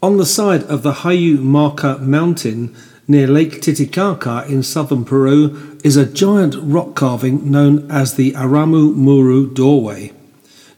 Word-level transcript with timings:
On 0.00 0.16
the 0.16 0.26
side 0.26 0.62
of 0.64 0.84
the 0.84 0.92
Hayu 0.92 1.40
Marca 1.40 1.98
mountain 1.98 2.72
near 3.08 3.26
Lake 3.26 3.60
Titicaca 3.60 4.44
in 4.48 4.62
southern 4.62 5.04
Peru 5.04 5.76
is 5.82 5.96
a 5.96 6.06
giant 6.06 6.54
rock 6.60 6.94
carving 6.94 7.50
known 7.50 7.90
as 7.90 8.14
the 8.14 8.30
Aramu 8.34 8.94
Muru 8.94 9.52
Doorway. 9.52 10.12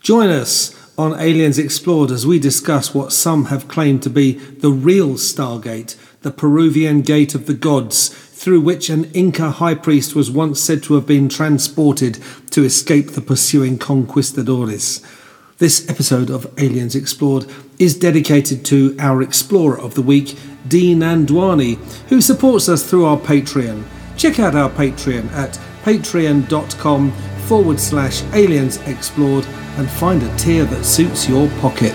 Join 0.01 0.31
us 0.31 0.75
on 0.97 1.21
Aliens 1.21 1.59
Explored 1.59 2.11
as 2.11 2.27
we 2.27 2.39
discuss 2.39 2.95
what 2.95 3.13
some 3.13 3.47
have 3.47 3.69
claimed 3.69 4.03
to 4.05 4.09
be 4.09 4.33
the 4.33 4.71
real 4.71 5.17
Stargate, 5.17 5.97
the 6.23 6.31
Peruvian 6.31 7.03
Gate 7.03 7.35
of 7.35 7.45
the 7.45 7.53
Gods, 7.53 8.09
through 8.09 8.63
which 8.63 8.89
an 8.89 9.05
Inca 9.13 9.51
high 9.51 9.75
priest 9.75 10.15
was 10.15 10.31
once 10.31 10.59
said 10.59 10.83
to 10.85 10.95
have 10.95 11.07
been 11.07 11.29
transported 11.29 12.19
to 12.53 12.65
escape 12.65 13.11
the 13.11 13.21
pursuing 13.21 13.77
conquistadores. 13.77 15.03
This 15.61 15.91
episode 15.91 16.31
of 16.31 16.51
Aliens 16.57 16.95
Explored 16.95 17.45
is 17.79 17.99
dedicated 17.99 18.65
to 18.65 18.97
our 18.99 19.21
explorer 19.21 19.79
of 19.79 19.95
the 19.95 20.01
week, 20.01 20.39
Dee 20.67 20.95
Nandwani, 20.95 21.77
who 22.09 22.23
supports 22.23 22.67
us 22.71 22.89
through 22.89 23.05
our 23.05 23.19
Patreon. 23.19 23.85
Check 24.17 24.41
out 24.41 24.55
our 24.55 24.71
Patreon 24.71 25.31
at 25.33 25.61
patreon.com 25.85 27.13
forward 27.47 27.79
slash 27.79 28.23
aliens 28.33 28.79
explored 28.87 29.45
and 29.77 29.91
find 29.91 30.23
a 30.23 30.37
tier 30.39 30.65
that 30.65 30.83
suits 30.83 31.29
your 31.29 31.47
pocket. 31.61 31.95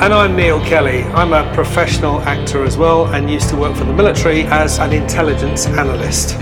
And 0.00 0.14
I'm 0.14 0.36
Neil 0.36 0.60
Kelly. 0.60 1.02
I'm 1.02 1.32
a 1.32 1.52
professional 1.54 2.20
actor 2.20 2.62
as 2.62 2.78
well 2.78 3.06
and 3.06 3.28
used 3.28 3.48
to 3.48 3.56
work 3.56 3.76
for 3.76 3.82
the 3.82 3.92
military 3.92 4.42
as 4.44 4.78
an 4.78 4.92
intelligence 4.92 5.66
analyst. 5.66 6.36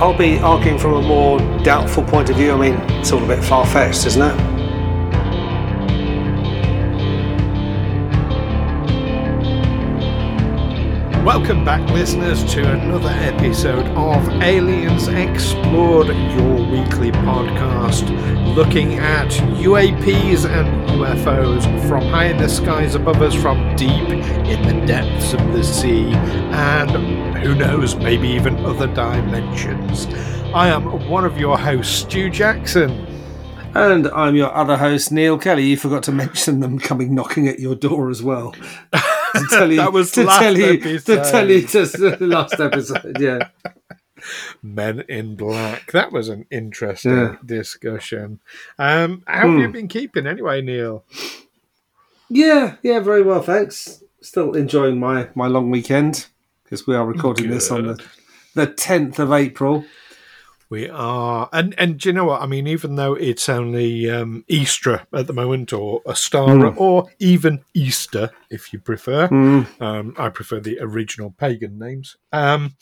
I'll 0.00 0.16
be 0.16 0.38
arguing 0.38 0.78
from 0.78 0.94
a 0.94 1.02
more 1.02 1.40
doubtful 1.64 2.04
point 2.04 2.30
of 2.30 2.36
view. 2.36 2.52
I 2.52 2.56
mean, 2.56 2.74
it's 3.00 3.10
all 3.10 3.24
a 3.24 3.26
bit 3.26 3.42
far 3.42 3.66
fetched, 3.66 4.06
isn't 4.06 4.22
it? 4.22 4.49
Welcome 11.32 11.64
back, 11.64 11.88
listeners, 11.90 12.42
to 12.54 12.72
another 12.72 13.08
episode 13.08 13.86
of 13.96 14.42
Aliens 14.42 15.06
Explored, 15.06 16.08
your 16.08 16.56
weekly 16.56 17.12
podcast 17.12 18.04
looking 18.56 18.94
at 18.94 19.28
UAPs 19.28 20.44
and 20.44 20.88
UFOs 20.90 21.88
from 21.88 22.02
high 22.06 22.24
in 22.24 22.36
the 22.36 22.48
skies 22.48 22.96
above 22.96 23.22
us, 23.22 23.32
from 23.32 23.76
deep 23.76 24.08
in 24.08 24.62
the 24.66 24.84
depths 24.84 25.32
of 25.32 25.38
the 25.52 25.62
sea, 25.62 26.06
and 26.06 27.36
who 27.36 27.54
knows, 27.54 27.94
maybe 27.94 28.26
even 28.26 28.56
other 28.66 28.88
dimensions. 28.88 30.06
I 30.52 30.66
am 30.66 31.08
one 31.08 31.24
of 31.24 31.38
your 31.38 31.56
hosts, 31.56 31.94
Stu 31.94 32.28
Jackson. 32.28 33.06
And 33.76 34.08
I'm 34.08 34.34
your 34.34 34.52
other 34.52 34.76
host, 34.76 35.12
Neil 35.12 35.38
Kelly. 35.38 35.64
You 35.64 35.76
forgot 35.76 36.02
to 36.02 36.12
mention 36.12 36.58
them 36.58 36.80
coming 36.80 37.14
knocking 37.14 37.46
at 37.46 37.60
your 37.60 37.76
door 37.76 38.10
as 38.10 38.20
well. 38.20 38.52
to 39.34 39.46
tell 39.50 39.70
you 39.70 39.76
that 39.76 39.92
was 39.92 40.12
to 40.12 40.24
tell 40.24 40.56
you 40.56 40.72
episode. 40.74 41.24
to 41.24 41.30
tell 41.30 41.50
you 41.50 41.66
just 41.66 41.98
the 41.98 42.16
last 42.20 42.60
episode. 42.60 43.16
Yeah. 43.20 43.48
Men 44.62 45.00
in 45.08 45.36
Black. 45.36 45.92
That 45.92 46.12
was 46.12 46.28
an 46.28 46.46
interesting 46.50 47.16
yeah. 47.16 47.36
discussion. 47.44 48.40
Um, 48.78 49.22
how 49.26 49.48
have 49.48 49.58
you 49.58 49.66
hmm. 49.66 49.72
been 49.72 49.88
keeping 49.88 50.26
anyway, 50.26 50.60
Neil? 50.60 51.04
Yeah, 52.28 52.76
yeah, 52.82 53.00
very 53.00 53.22
well, 53.22 53.42
thanks. 53.42 54.02
Still 54.20 54.54
enjoying 54.54 55.00
my 55.00 55.28
my 55.34 55.46
long 55.46 55.70
weekend 55.70 56.26
because 56.64 56.86
we 56.86 56.94
are 56.94 57.06
recording 57.06 57.46
Good. 57.46 57.56
this 57.56 57.70
on 57.70 57.86
the 57.86 58.04
the 58.54 58.66
tenth 58.66 59.18
of 59.18 59.32
April. 59.32 59.84
We 60.70 60.88
are, 60.88 61.48
and 61.52 61.74
and 61.78 61.98
do 61.98 62.08
you 62.08 62.12
know 62.12 62.26
what 62.26 62.42
I 62.42 62.46
mean? 62.46 62.68
Even 62.68 62.94
though 62.94 63.14
it's 63.14 63.48
only 63.48 64.08
um, 64.08 64.44
Easter 64.46 65.04
at 65.12 65.26
the 65.26 65.32
moment, 65.32 65.72
or 65.72 66.00
Ostara, 66.04 66.72
mm. 66.72 66.80
or 66.80 67.10
even 67.18 67.64
Easter, 67.74 68.30
if 68.50 68.72
you 68.72 68.78
prefer. 68.78 69.26
Mm. 69.26 69.80
Um, 69.82 70.14
I 70.16 70.28
prefer 70.28 70.60
the 70.60 70.78
original 70.80 71.32
pagan 71.32 71.76
names. 71.76 72.16
Um, 72.32 72.76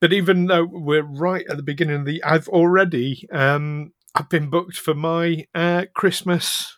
but 0.00 0.12
even 0.12 0.46
though 0.46 0.64
we're 0.64 1.02
right 1.02 1.44
at 1.50 1.56
the 1.56 1.64
beginning 1.64 1.96
of 1.96 2.04
the, 2.06 2.22
I've 2.22 2.48
already, 2.48 3.28
um, 3.32 3.92
I've 4.14 4.28
been 4.28 4.48
booked 4.48 4.76
for 4.76 4.94
my 4.94 5.46
uh, 5.56 5.86
Christmas 5.94 6.76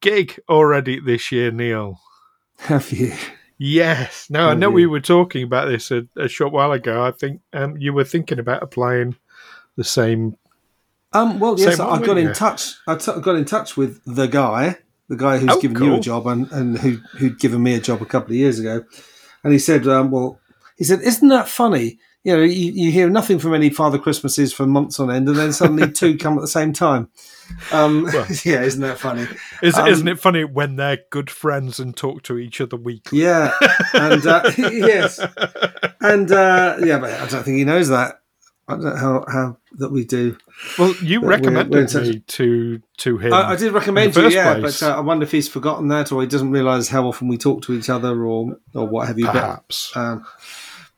gig 0.00 0.40
already 0.48 0.98
this 0.98 1.30
year, 1.30 1.50
Neil. 1.50 2.00
Have 2.60 2.90
you? 2.90 3.12
Yes. 3.58 4.28
Now 4.30 4.48
I 4.48 4.54
know 4.54 4.70
we 4.70 4.86
were 4.86 5.00
talking 5.00 5.42
about 5.42 5.68
this 5.68 5.90
a, 5.90 6.06
a 6.16 6.28
short 6.28 6.52
while 6.52 6.72
ago. 6.72 7.04
I 7.04 7.10
think 7.10 7.42
um, 7.52 7.76
you 7.76 7.92
were 7.92 8.04
thinking 8.04 8.38
about 8.38 8.62
applying 8.62 9.16
the 9.78 9.84
same. 9.84 10.36
Um, 11.14 11.38
well, 11.38 11.58
yes, 11.58 11.80
I 11.80 12.04
got 12.04 12.18
in 12.18 12.34
touch. 12.34 12.74
I 12.86 12.96
t- 12.96 13.18
got 13.22 13.36
in 13.36 13.46
touch 13.46 13.78
with 13.78 14.02
the 14.04 14.26
guy, 14.26 14.76
the 15.08 15.16
guy 15.16 15.38
who's 15.38 15.48
oh, 15.50 15.60
given 15.60 15.76
cool. 15.78 15.86
you 15.86 15.94
a 15.94 16.00
job 16.00 16.26
and, 16.26 16.50
and 16.52 16.78
who 16.78 16.98
who'd 17.16 17.38
given 17.38 17.62
me 17.62 17.74
a 17.74 17.80
job 17.80 18.02
a 18.02 18.04
couple 18.04 18.32
of 18.32 18.36
years 18.36 18.58
ago, 18.58 18.84
and 19.42 19.52
he 19.54 19.58
said, 19.58 19.86
um, 19.86 20.10
"Well, 20.10 20.38
he 20.76 20.84
said, 20.84 21.00
isn't 21.00 21.28
that 21.28 21.48
funny? 21.48 21.98
You 22.24 22.36
know, 22.36 22.42
you, 22.42 22.72
you 22.72 22.90
hear 22.90 23.08
nothing 23.08 23.38
from 23.38 23.54
any 23.54 23.70
Father 23.70 23.98
Christmases 23.98 24.52
for 24.52 24.66
months 24.66 25.00
on 25.00 25.10
end, 25.10 25.28
and 25.28 25.38
then 25.38 25.52
suddenly 25.52 25.90
two 25.92 26.18
come 26.18 26.36
at 26.36 26.42
the 26.42 26.48
same 26.48 26.74
time." 26.74 27.08
Um, 27.72 28.02
well, 28.02 28.26
yeah, 28.44 28.60
isn't 28.62 28.82
that 28.82 28.98
funny? 28.98 29.26
Is, 29.62 29.76
um, 29.76 29.88
isn't 29.88 30.08
it 30.08 30.18
funny 30.18 30.44
when 30.44 30.76
they're 30.76 30.98
good 31.10 31.30
friends 31.30 31.80
and 31.80 31.96
talk 31.96 32.22
to 32.24 32.36
each 32.36 32.60
other 32.60 32.76
weekly? 32.76 33.20
Yeah, 33.20 33.54
and 33.94 34.26
uh, 34.26 34.50
yes, 34.58 35.20
and 36.00 36.30
uh, 36.30 36.76
yeah, 36.84 36.98
but 36.98 37.12
I 37.12 37.26
don't 37.28 37.44
think 37.44 37.56
he 37.56 37.64
knows 37.64 37.88
that. 37.88 38.20
I 38.68 38.72
don't 38.72 38.84
know 38.84 38.96
how, 38.96 39.24
how 39.26 39.56
that 39.78 39.90
we 39.90 40.04
do. 40.04 40.36
Well, 40.78 40.94
you 41.02 41.20
recommended 41.20 41.72
we're, 41.72 42.02
we're 42.02 42.12
me 42.12 42.20
to 42.20 42.82
to 42.98 43.16
him. 43.16 43.32
I, 43.32 43.52
I 43.52 43.56
did 43.56 43.72
recommend 43.72 44.14
you, 44.14 44.28
yeah, 44.28 44.58
place. 44.58 44.80
but 44.80 44.90
uh, 44.90 44.96
I 44.96 45.00
wonder 45.00 45.24
if 45.24 45.32
he's 45.32 45.48
forgotten 45.48 45.88
that, 45.88 46.12
or 46.12 46.20
he 46.20 46.28
doesn't 46.28 46.50
realise 46.50 46.88
how 46.88 47.06
often 47.06 47.28
we 47.28 47.38
talk 47.38 47.62
to 47.62 47.72
each 47.72 47.88
other, 47.88 48.22
or 48.22 48.58
or 48.74 48.86
what 48.86 49.08
have 49.08 49.18
you. 49.18 49.24
Perhaps. 49.24 49.92
But, 49.94 50.00
um, 50.00 50.26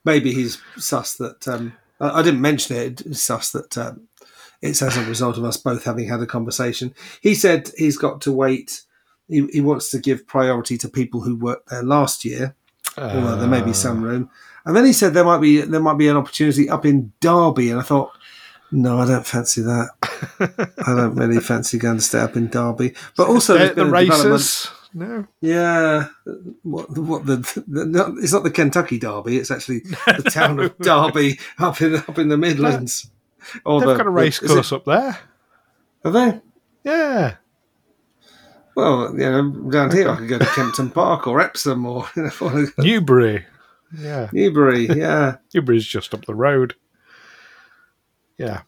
maybe 0.05 0.33
he's 0.33 0.61
sus 0.77 1.15
that. 1.17 1.47
Um, 1.47 1.75
I, 2.01 2.19
I, 2.19 2.23
didn't 2.23 2.41
mention 2.41 2.77
it. 2.77 3.03
It's 3.03 3.23
sus 3.23 3.53
that 3.53 3.79
um, 3.79 4.09
it's 4.61 4.83
as 4.83 4.97
a 4.97 5.05
result 5.05 5.39
of 5.39 5.45
us 5.45 5.57
both 5.57 5.85
having 5.85 6.09
had 6.09 6.21
a 6.21 6.27
conversation. 6.27 6.93
He 7.21 7.37
said 7.37 7.71
he's 7.79 7.99
got 7.99 8.21
to 8.23 8.33
wait. 8.33 8.83
He, 9.29 9.47
he 9.53 9.61
wants 9.61 9.91
to 9.91 10.01
give 10.01 10.27
priority 10.27 10.77
to 10.79 10.89
people 10.89 11.21
who 11.21 11.37
worked 11.37 11.71
there 11.71 11.85
last 11.85 12.25
year, 12.25 12.57
uh, 12.99 13.13
although 13.15 13.37
there 13.37 13.47
may 13.47 13.63
be 13.63 13.73
some 13.73 14.03
room 14.03 14.29
and 14.65 14.77
then 14.77 14.85
he 14.85 14.93
said 14.93 15.15
there 15.15 15.25
might 15.25 15.41
be 15.41 15.61
there 15.61 15.81
might 15.81 15.99
be 15.99 16.09
an 16.09 16.17
opportunity 16.17 16.69
up 16.69 16.85
in 16.85 17.13
Derby, 17.21 17.71
and 17.71 17.81
I 17.81 17.83
thought, 17.83 18.13
no, 18.73 18.99
I 18.99 19.07
don't 19.07 19.27
fancy 19.27 19.63
that. 19.63 19.91
I 20.87 20.95
don't 20.95 21.15
really 21.17 21.41
fancy 21.41 21.79
going 21.79 21.97
to 21.97 22.03
stay 22.03 22.21
up 22.21 22.37
in 22.37 22.49
Derby. 22.49 22.95
But 23.17 23.29
also, 23.29 23.59
the, 23.59 23.75
the 23.75 23.87
races. 23.87 24.71
No. 24.93 25.27
Yeah. 25.41 26.09
What? 26.63 26.97
What 26.99 27.27
the, 27.27 27.37
the, 27.37 27.85
the, 27.85 28.19
It's 28.23 28.33
not 28.33 28.43
the 28.43 28.51
Kentucky 28.51 28.99
Derby. 28.99 29.37
It's 29.39 29.51
actually 29.51 29.81
the 30.07 30.31
town 30.31 30.59
of 30.59 30.77
Derby 30.79 31.39
up 31.59 31.81
in 31.81 31.97
up 31.97 32.19
in 32.19 32.29
the 32.29 32.37
Midlands. 32.37 33.11
Or 33.65 33.81
They've 33.81 33.97
got 33.97 34.07
a 34.07 34.11
race 34.11 34.39
course 34.39 34.73
it, 34.73 34.77
up 34.77 34.85
there. 34.85 35.19
Have 36.05 36.13
they? 36.13 36.41
Yeah. 36.85 37.37
Well, 38.75 39.13
you 39.13 39.31
know, 39.31 39.51
down 39.71 39.91
here 39.91 40.09
I 40.09 40.17
could 40.17 40.29
go 40.29 40.39
to 40.39 40.47
Kempton 40.47 40.91
Park 40.91 41.27
or 41.27 41.41
Epsom 41.41 41.85
or 41.87 42.07
you 42.17 42.31
know, 42.41 42.67
Newbury. 42.79 43.47
Yeah. 43.97 44.29
Newbury, 44.33 44.87
yeah. 44.87 45.37
Newbury's 45.55 45.87
just 45.87 46.15
up 46.15 46.25
the 46.27 46.35
road. 46.35 46.75
Yeah. 48.39 48.63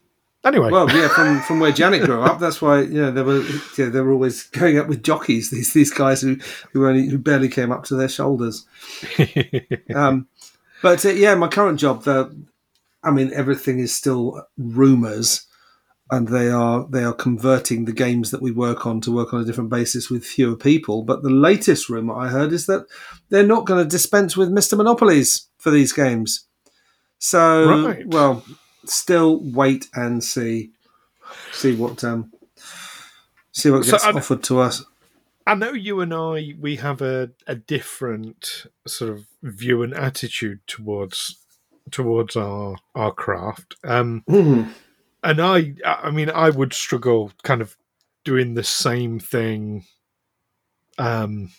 Anyway. 0.44 0.70
Well, 0.70 0.90
yeah, 0.90 1.08
from, 1.08 1.40
from 1.42 1.60
where 1.60 1.70
Janet 1.70 2.02
grew 2.02 2.20
up, 2.20 2.40
that's 2.40 2.60
why 2.60 2.80
yeah 2.80 3.10
they 3.10 3.22
were 3.22 3.44
yeah, 3.78 3.88
they 3.90 4.00
were 4.00 4.12
always 4.12 4.42
going 4.48 4.76
up 4.76 4.88
with 4.88 5.04
jockeys. 5.04 5.50
These 5.50 5.72
these 5.72 5.92
guys 5.92 6.20
who 6.20 6.36
who 6.72 6.86
only 6.86 7.08
who 7.08 7.16
barely 7.16 7.48
came 7.48 7.70
up 7.70 7.84
to 7.84 7.94
their 7.94 8.08
shoulders. 8.08 8.66
um, 9.94 10.26
but 10.82 11.04
uh, 11.06 11.10
yeah, 11.10 11.36
my 11.36 11.46
current 11.46 11.78
job, 11.78 12.02
the 12.02 12.36
I 13.04 13.12
mean, 13.12 13.32
everything 13.32 13.78
is 13.78 13.94
still 13.94 14.44
rumours. 14.58 15.46
And 16.12 16.28
they 16.28 16.48
are 16.50 16.86
they 16.90 17.02
are 17.02 17.12
converting 17.14 17.84
the 17.86 17.92
games 17.92 18.30
that 18.30 18.42
we 18.42 18.52
work 18.52 18.86
on 18.86 19.00
to 19.00 19.10
work 19.10 19.32
on 19.34 19.40
a 19.40 19.44
different 19.44 19.70
basis 19.70 20.10
with 20.10 20.24
fewer 20.24 20.54
people. 20.54 21.02
But 21.02 21.22
the 21.22 21.30
latest 21.30 21.88
rumor 21.88 22.14
I 22.14 22.28
heard 22.28 22.52
is 22.52 22.66
that 22.66 22.86
they're 23.30 23.46
not 23.54 23.66
going 23.66 23.82
to 23.82 23.88
dispense 23.88 24.36
with 24.36 24.50
Mr. 24.50 24.76
Monopolies 24.76 25.48
for 25.58 25.70
these 25.70 25.92
games. 25.92 26.46
So, 27.18 27.86
Right. 27.86 28.06
well, 28.06 28.44
still 28.84 29.40
wait 29.42 29.88
and 29.94 30.22
see, 30.22 30.70
see 31.52 31.74
what 31.74 32.04
um, 32.04 32.30
see 33.52 33.70
what 33.70 33.84
gets 33.84 34.04
I'm- 34.04 34.16
offered 34.16 34.42
to 34.44 34.60
us. 34.60 34.84
I 35.46 35.54
know 35.56 35.72
you 35.72 36.00
and 36.00 36.14
I 36.14 36.54
we 36.60 36.76
have 36.76 37.00
a, 37.02 37.30
a 37.48 37.56
different 37.56 38.66
sort 38.86 39.10
of 39.10 39.26
view 39.42 39.82
and 39.82 39.92
attitude 39.94 40.60
towards 40.68 41.36
towards 41.90 42.36
our 42.36 42.76
our 42.94 43.12
craft. 43.12 43.74
Um, 43.82 44.22
Mhm. 44.28 44.68
And 45.22 45.40
I 45.40 45.74
I 45.84 46.10
mean 46.10 46.30
I 46.30 46.50
would 46.50 46.72
struggle 46.72 47.32
kind 47.42 47.60
of 47.60 47.76
doing 48.24 48.54
the 48.54 48.64
same 48.64 49.18
thing 49.18 49.84
um 50.98 51.50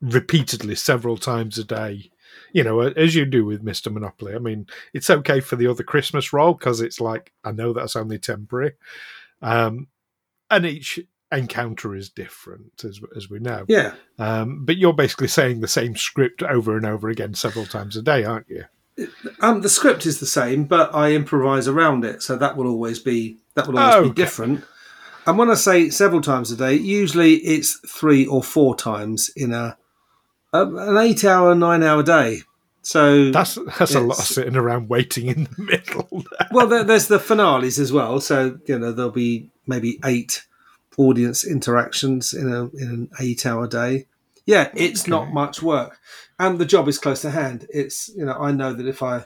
repeatedly 0.00 0.74
several 0.74 1.16
times 1.16 1.58
a 1.58 1.64
day. 1.64 2.10
You 2.52 2.64
know, 2.64 2.80
as 2.80 3.14
you 3.14 3.24
do 3.24 3.44
with 3.44 3.64
Mr. 3.64 3.92
Monopoly. 3.92 4.34
I 4.34 4.38
mean, 4.38 4.66
it's 4.94 5.10
okay 5.10 5.40
for 5.40 5.56
the 5.56 5.66
other 5.66 5.82
Christmas 5.82 6.32
role 6.32 6.54
because 6.54 6.80
it's 6.80 7.00
like 7.00 7.32
I 7.44 7.52
know 7.52 7.72
that's 7.72 7.96
only 7.96 8.18
temporary. 8.18 8.72
Um 9.42 9.88
and 10.50 10.64
each 10.66 11.00
encounter 11.30 11.94
is 11.94 12.08
different 12.08 12.84
as 12.84 13.00
as 13.16 13.28
we 13.28 13.38
know. 13.38 13.64
Yeah, 13.68 13.94
Um, 14.18 14.64
but 14.64 14.76
you're 14.76 14.94
basically 14.94 15.28
saying 15.28 15.60
the 15.60 15.68
same 15.68 15.94
script 15.96 16.42
over 16.42 16.76
and 16.76 16.86
over 16.86 17.08
again 17.08 17.34
several 17.34 17.66
times 17.66 17.96
a 17.96 18.02
day, 18.02 18.24
aren't 18.24 18.48
you? 18.48 18.64
Um, 19.40 19.60
the 19.62 19.68
script 19.68 20.06
is 20.06 20.20
the 20.20 20.26
same, 20.26 20.64
but 20.64 20.94
I 20.94 21.12
improvise 21.12 21.68
around 21.68 22.04
it, 22.04 22.22
so 22.22 22.36
that 22.36 22.56
will 22.56 22.66
always 22.66 22.98
be 22.98 23.38
that 23.54 23.66
will 23.66 23.78
always 23.78 23.94
Oh, 23.94 24.02
be 24.02 24.08
okay. 24.10 24.22
different. 24.22 24.64
And 25.26 25.36
when 25.38 25.50
I 25.50 25.54
say 25.54 25.90
several 25.90 26.20
times 26.22 26.50
a 26.50 26.56
day, 26.56 26.74
usually 26.74 27.34
it's 27.36 27.80
three 27.86 28.26
or 28.26 28.42
four 28.42 28.74
times 28.74 29.30
in 29.36 29.52
a, 29.52 29.76
a 30.52 30.64
an 30.66 30.96
eight-hour, 30.96 31.54
nine-hour 31.54 32.02
day. 32.02 32.40
So 32.82 33.30
That's 33.30 33.58
that's 33.78 33.94
a 33.94 34.00
lot 34.00 34.18
of 34.18 34.24
sitting 34.24 34.56
around 34.56 34.88
waiting 34.88 35.26
in 35.26 35.44
the 35.44 35.62
middle. 35.62 36.24
well, 36.50 36.66
there, 36.66 36.84
there's 36.84 37.08
the 37.08 37.18
finales 37.18 37.78
as 37.78 37.92
well. 37.92 38.20
So 38.20 38.58
you 38.66 38.78
know 38.78 38.92
there'll 38.92 39.10
be 39.10 39.50
maybe 39.66 40.00
eight 40.04 40.46
audience 40.96 41.44
interactions 41.46 42.32
in 42.32 42.50
a 42.50 42.64
in 42.76 42.88
an 42.88 43.10
eight-hour 43.20 43.68
day. 43.68 44.06
Yeah, 44.46 44.70
it's 44.74 45.06
not 45.06 45.30
much 45.34 45.62
work, 45.62 45.98
and 46.38 46.58
the 46.58 46.66
job 46.66 46.88
is 46.88 46.98
close 46.98 47.22
to 47.22 47.30
hand. 47.30 47.66
It's 47.72 48.08
you 48.10 48.24
know 48.24 48.34
I 48.34 48.52
know 48.52 48.72
that 48.72 48.86
if 48.86 49.02
I 49.02 49.24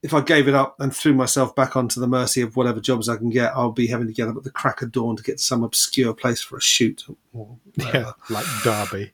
if 0.00 0.14
I 0.14 0.20
gave 0.20 0.46
it 0.46 0.54
up 0.54 0.78
and 0.78 0.94
threw 0.94 1.12
myself 1.12 1.56
back 1.56 1.76
onto 1.76 1.98
the 1.98 2.06
mercy 2.06 2.40
of 2.40 2.54
whatever 2.56 2.78
jobs 2.78 3.08
I 3.08 3.16
can 3.16 3.30
get, 3.30 3.52
I'll 3.56 3.72
be 3.72 3.88
having 3.88 4.06
to 4.06 4.12
get 4.12 4.28
up 4.28 4.36
at 4.36 4.44
the 4.44 4.50
crack 4.50 4.80
of 4.80 4.92
dawn 4.92 5.16
to 5.16 5.24
get 5.24 5.38
to 5.38 5.42
some 5.42 5.64
obscure 5.64 6.14
place 6.14 6.40
for 6.40 6.56
a 6.56 6.60
shoot. 6.60 7.04
Or 7.32 7.56
yeah, 7.74 8.12
like 8.30 8.46
Derby. 8.62 9.10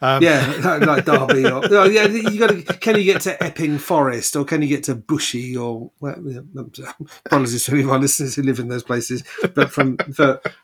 Um, 0.00 0.22
yeah, 0.22 0.78
like, 0.86 1.04
Derby. 1.04 1.44
Or, 1.44 1.60
oh, 1.70 1.84
yeah, 1.84 2.06
you 2.06 2.38
got 2.38 2.48
to. 2.48 2.62
Can 2.62 2.96
you 2.96 3.04
get 3.04 3.20
to 3.22 3.42
Epping 3.44 3.76
Forest, 3.76 4.34
or 4.34 4.46
can 4.46 4.62
you 4.62 4.68
get 4.68 4.84
to 4.84 4.94
Bushy, 4.94 5.54
or 5.54 5.90
well, 6.00 6.14
apologies 7.26 7.66
to 7.66 7.72
any 7.72 7.82
of 7.82 7.90
our 7.90 7.98
listeners 7.98 8.34
who 8.34 8.42
live 8.42 8.58
in 8.58 8.68
those 8.68 8.84
places, 8.84 9.22
but 9.54 9.70
from 9.70 9.98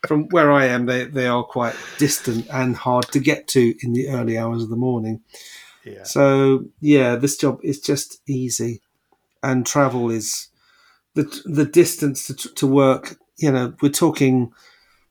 from 0.07 0.29
where 0.31 0.51
I 0.51 0.65
am, 0.65 0.87
they 0.87 1.05
they 1.05 1.27
are 1.27 1.45
quite 1.45 1.77
distant 1.99 2.47
and 2.51 2.75
hard 2.75 3.09
to 3.09 3.19
get 3.19 3.49
to 3.49 3.75
in 3.83 3.93
the 3.93 4.09
early 4.09 4.39
hours 4.39 4.63
of 4.63 4.71
the 4.71 4.77
morning. 4.77 5.21
Yeah. 5.95 6.05
So 6.05 6.65
yeah, 6.81 7.17
this 7.17 7.37
job 7.37 7.61
is 7.63 7.81
just 7.81 8.21
easy, 8.29 8.81
and 9.43 9.67
travel 9.67 10.11
is 10.11 10.49
the 11.15 11.25
the 11.45 11.65
distance 11.65 12.27
to 12.27 12.35
to 12.35 12.67
work. 12.67 13.17
You 13.37 13.53
know, 13.53 13.75
we're 13.81 13.91
talking 13.91 14.53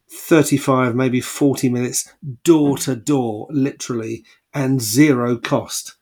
thirty 0.10 0.58
five, 0.58 0.96
maybe 0.96 1.22
forty 1.22 1.70
minutes 1.70 2.12
door 2.44 2.78
to 2.80 2.96
door, 2.96 3.48
literally, 3.50 4.24
and 4.54 4.82
zero 4.82 5.38
cost. 5.38 5.96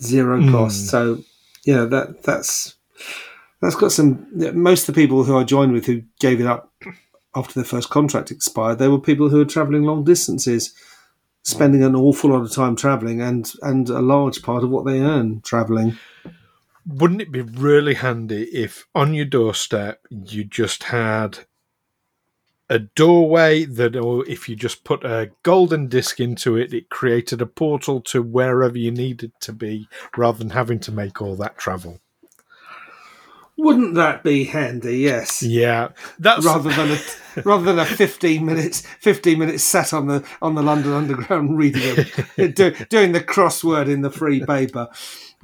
Zero 0.00 0.40
Mm. 0.40 0.50
cost. 0.52 0.86
So 0.86 1.22
yeah, 1.64 1.84
that 1.84 2.22
that's 2.22 2.74
that's 3.60 3.74
got 3.74 3.92
some. 3.92 4.26
Most 4.54 4.88
of 4.88 4.94
the 4.94 5.00
people 5.00 5.24
who 5.24 5.36
I 5.36 5.44
joined 5.44 5.72
with 5.72 5.86
who 5.86 6.02
gave 6.20 6.40
it 6.40 6.46
up 6.46 6.72
after 7.34 7.54
their 7.54 7.64
first 7.64 7.90
contract 7.90 8.30
expired, 8.30 8.78
they 8.78 8.88
were 8.88 9.00
people 9.00 9.28
who 9.28 9.38
were 9.38 9.44
travelling 9.44 9.82
long 9.82 10.04
distances 10.04 10.72
spending 11.48 11.82
an 11.82 11.96
awful 11.96 12.30
lot 12.30 12.42
of 12.42 12.52
time 12.52 12.76
traveling 12.76 13.22
and 13.22 13.52
and 13.62 13.88
a 13.88 14.00
large 14.00 14.42
part 14.42 14.62
of 14.62 14.70
what 14.70 14.84
they 14.84 15.00
earn 15.00 15.40
traveling. 15.40 15.96
Wouldn't 16.86 17.22
it 17.22 17.32
be 17.32 17.40
really 17.40 17.94
handy 17.94 18.44
if 18.44 18.86
on 18.94 19.14
your 19.14 19.24
doorstep 19.24 20.06
you 20.10 20.44
just 20.44 20.84
had 20.84 21.40
a 22.70 22.78
doorway 22.78 23.64
that, 23.64 23.96
or 23.96 24.26
if 24.26 24.46
you 24.48 24.56
just 24.56 24.84
put 24.84 25.02
a 25.04 25.30
golden 25.42 25.88
disc 25.88 26.20
into 26.20 26.56
it, 26.56 26.74
it 26.74 26.90
created 26.90 27.40
a 27.40 27.46
portal 27.46 28.02
to 28.02 28.22
wherever 28.22 28.76
you 28.76 28.90
needed 28.90 29.32
to 29.40 29.52
be 29.52 29.88
rather 30.16 30.38
than 30.38 30.50
having 30.50 30.78
to 30.80 30.92
make 30.92 31.22
all 31.22 31.34
that 31.36 31.56
travel? 31.56 31.98
Wouldn't 33.58 33.94
that 33.96 34.22
be 34.22 34.44
handy? 34.44 34.98
Yes. 34.98 35.42
Yeah, 35.42 35.88
that's 36.18 36.44
Rather 36.46 36.70
than 36.70 36.92
a 36.92 37.42
rather 37.44 37.64
than 37.64 37.78
a 37.80 37.84
fifteen 37.84 38.46
minutes 38.46 38.82
fifteen 39.00 39.38
minutes 39.40 39.64
sat 39.64 39.92
on 39.92 40.06
the 40.06 40.24
on 40.40 40.54
the 40.54 40.62
London 40.62 40.92
Underground 40.92 41.58
reading 41.58 42.06
a, 42.38 42.48
do, 42.48 42.70
doing 42.88 43.12
the 43.12 43.20
crossword 43.20 43.88
in 43.88 44.02
the 44.02 44.10
free 44.10 44.44
paper. 44.46 44.88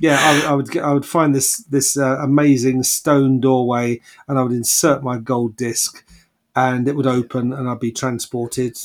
Yeah, 0.01 0.19
I, 0.21 0.33
would- 0.35 0.45
I 0.45 0.55
would 0.55 0.79
I 0.79 0.93
would 0.95 1.07
find 1.07 1.35
this 1.35 1.57
this 1.65 1.97
uh, 1.97 2.19
amazing 2.21 2.85
stone 2.85 3.41
doorway 3.41 4.01
and 4.29 4.39
I 4.39 4.43
would 4.43 4.53
insert 4.53 5.03
my 5.03 5.19
gold 5.19 5.57
disc 5.57 6.05
and 6.57 6.87
it 6.89 6.95
would 6.97 7.07
open 7.09 7.53
and 7.53 7.69
I'd 7.69 7.81
be 7.81 7.91
transported, 7.93 8.79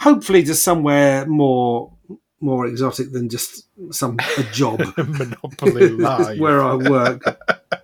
hopefully 0.00 0.42
to 0.44 0.54
somewhere 0.54 1.26
more 1.26 1.92
more 2.40 2.66
exotic 2.66 3.12
than 3.12 3.28
just 3.28 3.66
some 3.90 4.18
a 4.38 4.42
job 4.52 4.80
Monopoly 4.96 5.88
Live. 5.90 6.38
where 6.38 6.62
I 6.62 6.74
work. 6.74 7.22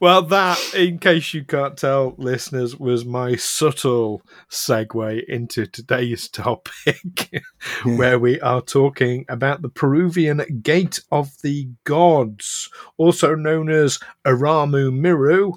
Well, 0.00 0.22
that, 0.22 0.58
in 0.74 0.98
case 0.98 1.34
you 1.34 1.44
can't 1.44 1.76
tell, 1.76 2.14
listeners, 2.18 2.78
was 2.78 3.04
my 3.04 3.36
subtle 3.36 4.22
segue 4.50 5.24
into 5.24 5.66
today's 5.66 6.28
topic, 6.28 7.42
where 7.84 8.18
we 8.18 8.40
are 8.40 8.60
talking 8.62 9.24
about 9.28 9.62
the 9.62 9.68
Peruvian 9.68 10.60
Gate 10.62 11.00
of 11.10 11.30
the 11.42 11.68
Gods, 11.84 12.70
also 12.96 13.34
known 13.34 13.70
as 13.70 13.98
Aramu 14.26 14.92
Muru, 14.92 15.52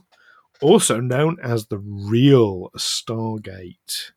also 0.61 0.99
known 0.99 1.37
as 1.41 1.67
the 1.67 1.79
real 1.79 2.69
Stargate. 2.77 4.11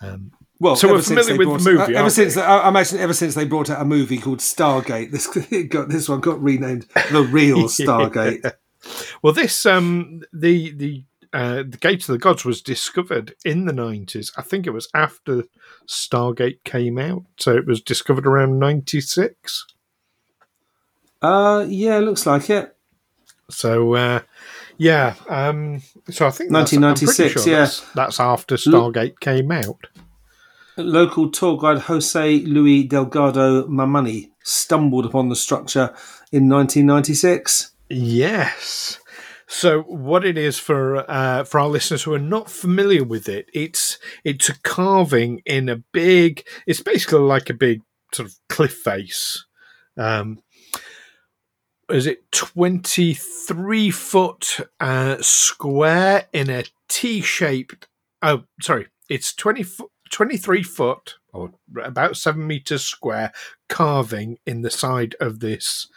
Um, 0.00 0.32
Well, 0.62 0.76
So 0.76 0.86
we're 0.86 0.94
ever 0.94 1.02
since 1.02 1.26
familiar 1.26 1.44
they 1.44 1.44
with 1.44 1.64
the 1.64 1.70
movie, 1.72 1.96
uh, 1.96 1.98
ever 1.98 2.10
since 2.10 2.36
we? 2.36 2.42
I 2.42 2.58
I 2.58 2.68
imagine 2.68 3.00
ever 3.00 3.14
since 3.14 3.34
they 3.34 3.44
brought 3.44 3.68
out 3.68 3.82
a 3.82 3.84
movie 3.84 4.18
called 4.18 4.38
Stargate, 4.38 5.10
this 5.10 5.26
got 5.68 5.88
this 5.88 6.08
one 6.08 6.20
got 6.20 6.40
renamed 6.40 6.86
the 7.10 7.28
real 7.32 7.58
Stargate. 7.64 8.48
well, 9.22 9.32
this 9.32 9.66
um, 9.66 10.22
the 10.32 10.70
the 10.70 11.02
uh, 11.32 11.64
the 11.68 11.78
Gate 11.80 12.02
of 12.02 12.06
the 12.06 12.18
Gods 12.18 12.44
was 12.44 12.62
discovered 12.62 13.34
in 13.44 13.64
the 13.64 13.72
nineties. 13.72 14.30
I 14.36 14.42
think 14.42 14.68
it 14.68 14.70
was 14.70 14.88
after 14.94 15.42
Stargate 15.88 16.62
came 16.62 16.96
out, 16.96 17.24
so 17.38 17.56
it 17.56 17.66
was 17.66 17.80
discovered 17.80 18.24
around 18.24 18.60
ninety 18.60 19.00
six. 19.00 19.66
Uh, 21.20 21.66
yeah, 21.68 21.98
looks 21.98 22.24
like 22.24 22.48
it. 22.50 22.76
So 23.50 23.94
uh, 23.94 24.20
yeah, 24.76 25.16
um, 25.28 25.82
so 26.08 26.26
I 26.26 26.30
think 26.30 26.52
pretty 26.52 26.78
1996, 26.78 27.32
sure 27.32 27.52
yeah. 27.52 27.58
that's, 27.60 27.80
that's 27.94 28.20
after 28.20 28.54
Stargate 28.54 29.18
came 29.18 29.50
out. 29.50 29.88
Local 30.76 31.30
tour 31.30 31.58
guide 31.58 31.80
Jose 31.80 32.38
Luis 32.40 32.88
Delgado 32.88 33.66
Mamani 33.66 34.30
stumbled 34.42 35.04
upon 35.04 35.28
the 35.28 35.36
structure 35.36 35.94
in 36.32 36.48
1996. 36.48 37.72
Yes. 37.90 38.98
So 39.46 39.82
what 39.82 40.24
it 40.24 40.38
is 40.38 40.58
for 40.58 41.10
uh, 41.10 41.44
for 41.44 41.60
our 41.60 41.68
listeners 41.68 42.02
who 42.02 42.14
are 42.14 42.18
not 42.18 42.50
familiar 42.50 43.04
with 43.04 43.28
it, 43.28 43.50
it's 43.52 43.98
it's 44.24 44.48
a 44.48 44.58
carving 44.60 45.42
in 45.44 45.68
a 45.68 45.76
big. 45.92 46.46
It's 46.66 46.80
basically 46.80 47.20
like 47.20 47.50
a 47.50 47.54
big 47.54 47.82
sort 48.14 48.30
of 48.30 48.36
cliff 48.48 48.72
face. 48.72 49.44
Um, 49.98 50.42
is 51.90 52.06
it 52.06 52.32
twenty 52.32 53.12
three 53.12 53.90
foot 53.90 54.58
uh, 54.80 55.18
square 55.20 56.28
in 56.32 56.48
a 56.48 56.64
T 56.88 57.20
shaped? 57.20 57.88
Oh, 58.22 58.44
sorry, 58.62 58.86
it's 59.10 59.34
twenty. 59.34 59.66
23 60.12 60.62
foot 60.62 61.14
or 61.32 61.50
about 61.82 62.16
7 62.16 62.46
meters 62.46 62.84
square 62.84 63.32
carving 63.68 64.38
in 64.46 64.62
the 64.62 64.70
side 64.70 65.16
of 65.20 65.40
this 65.40 65.88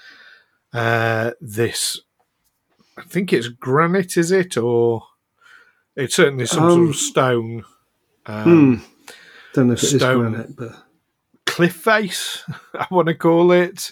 uh 0.74 1.32
this 1.40 2.02
I 2.98 3.04
think 3.04 3.34
it's 3.34 3.50
granite, 3.50 4.16
is 4.18 4.32
it, 4.32 4.56
or 4.58 5.04
it's 5.98 6.16
certainly 6.16 6.46
some 6.46 6.70
sort 6.70 6.72
Um, 6.82 6.90
of 6.90 6.96
stone 6.96 7.64
um, 8.26 8.44
Hmm. 8.80 8.84
Don't 9.54 9.68
know 9.68 9.74
if 9.74 9.84
it 9.84 9.94
is 9.94 9.96
Stone. 10.02 10.32
granite, 10.32 10.56
but 10.56 10.72
cliff 11.46 11.76
face. 11.76 12.44
I 12.74 12.88
want 12.90 13.08
to 13.10 13.14
call 13.14 13.52
it, 13.52 13.92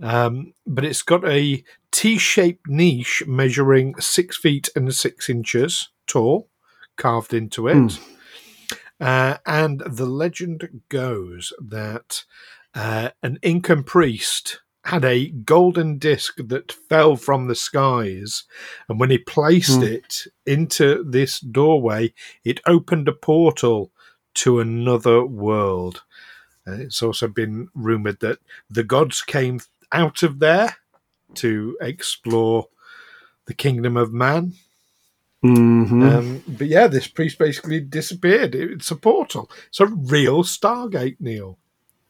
um, 0.00 0.54
but 0.66 0.84
it's 0.84 1.02
got 1.02 1.24
a 1.28 1.62
T-shaped 1.92 2.68
niche 2.68 3.22
measuring 3.26 3.94
six 4.00 4.36
feet 4.36 4.68
and 4.76 4.94
six 4.94 5.28
inches 5.28 5.88
tall, 6.06 6.48
carved 6.96 7.34
into 7.34 7.66
it. 7.68 7.98
Uh, 9.00 9.38
and 9.46 9.80
the 9.86 10.06
legend 10.06 10.82
goes 10.88 11.52
that 11.58 12.24
uh, 12.74 13.10
an 13.22 13.38
Incan 13.42 13.82
priest 13.82 14.60
had 14.84 15.04
a 15.04 15.28
golden 15.28 15.98
disc 15.98 16.36
that 16.38 16.72
fell 16.72 17.16
from 17.16 17.46
the 17.46 17.54
skies, 17.54 18.44
and 18.88 18.98
when 18.98 19.10
he 19.10 19.18
placed 19.18 19.82
it 19.82 20.24
into 20.46 21.04
this 21.04 21.38
doorway, 21.40 22.12
it 22.44 22.60
opened 22.66 23.08
a 23.08 23.12
portal 23.12 23.90
to 24.34 24.60
another 24.60 25.24
world. 25.24 26.02
Uh, 26.66 26.72
it's 26.72 27.02
also 27.02 27.28
been 27.28 27.68
rumored 27.74 28.20
that 28.20 28.38
the 28.68 28.84
gods 28.84 29.22
came 29.22 29.60
out 29.92 30.22
of 30.22 30.38
there 30.38 30.76
to 31.34 31.76
explore 31.80 32.68
the 33.46 33.54
kingdom 33.54 33.96
of 33.96 34.12
man. 34.12 34.54
Mm-hmm. 35.44 36.02
Um, 36.02 36.42
but 36.46 36.66
yeah, 36.66 36.86
this 36.86 37.08
priest 37.08 37.38
basically 37.38 37.80
disappeared. 37.80 38.54
It's 38.54 38.90
a 38.90 38.96
portal. 38.96 39.50
It's 39.68 39.80
a 39.80 39.86
real 39.86 40.42
Stargate, 40.42 41.16
Neil. 41.18 41.58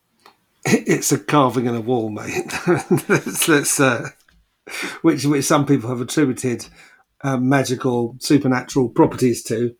it's 0.64 1.12
a 1.12 1.18
carving 1.18 1.66
in 1.66 1.74
a 1.74 1.80
wall, 1.80 2.10
mate. 2.10 2.52
let's, 3.08 3.48
let's, 3.48 3.80
uh, 3.80 4.10
which 5.02 5.24
which 5.24 5.44
some 5.44 5.64
people 5.64 5.88
have 5.88 6.00
attributed 6.00 6.66
uh, 7.22 7.36
magical 7.36 8.16
supernatural 8.18 8.88
properties 8.88 9.42
to. 9.44 9.74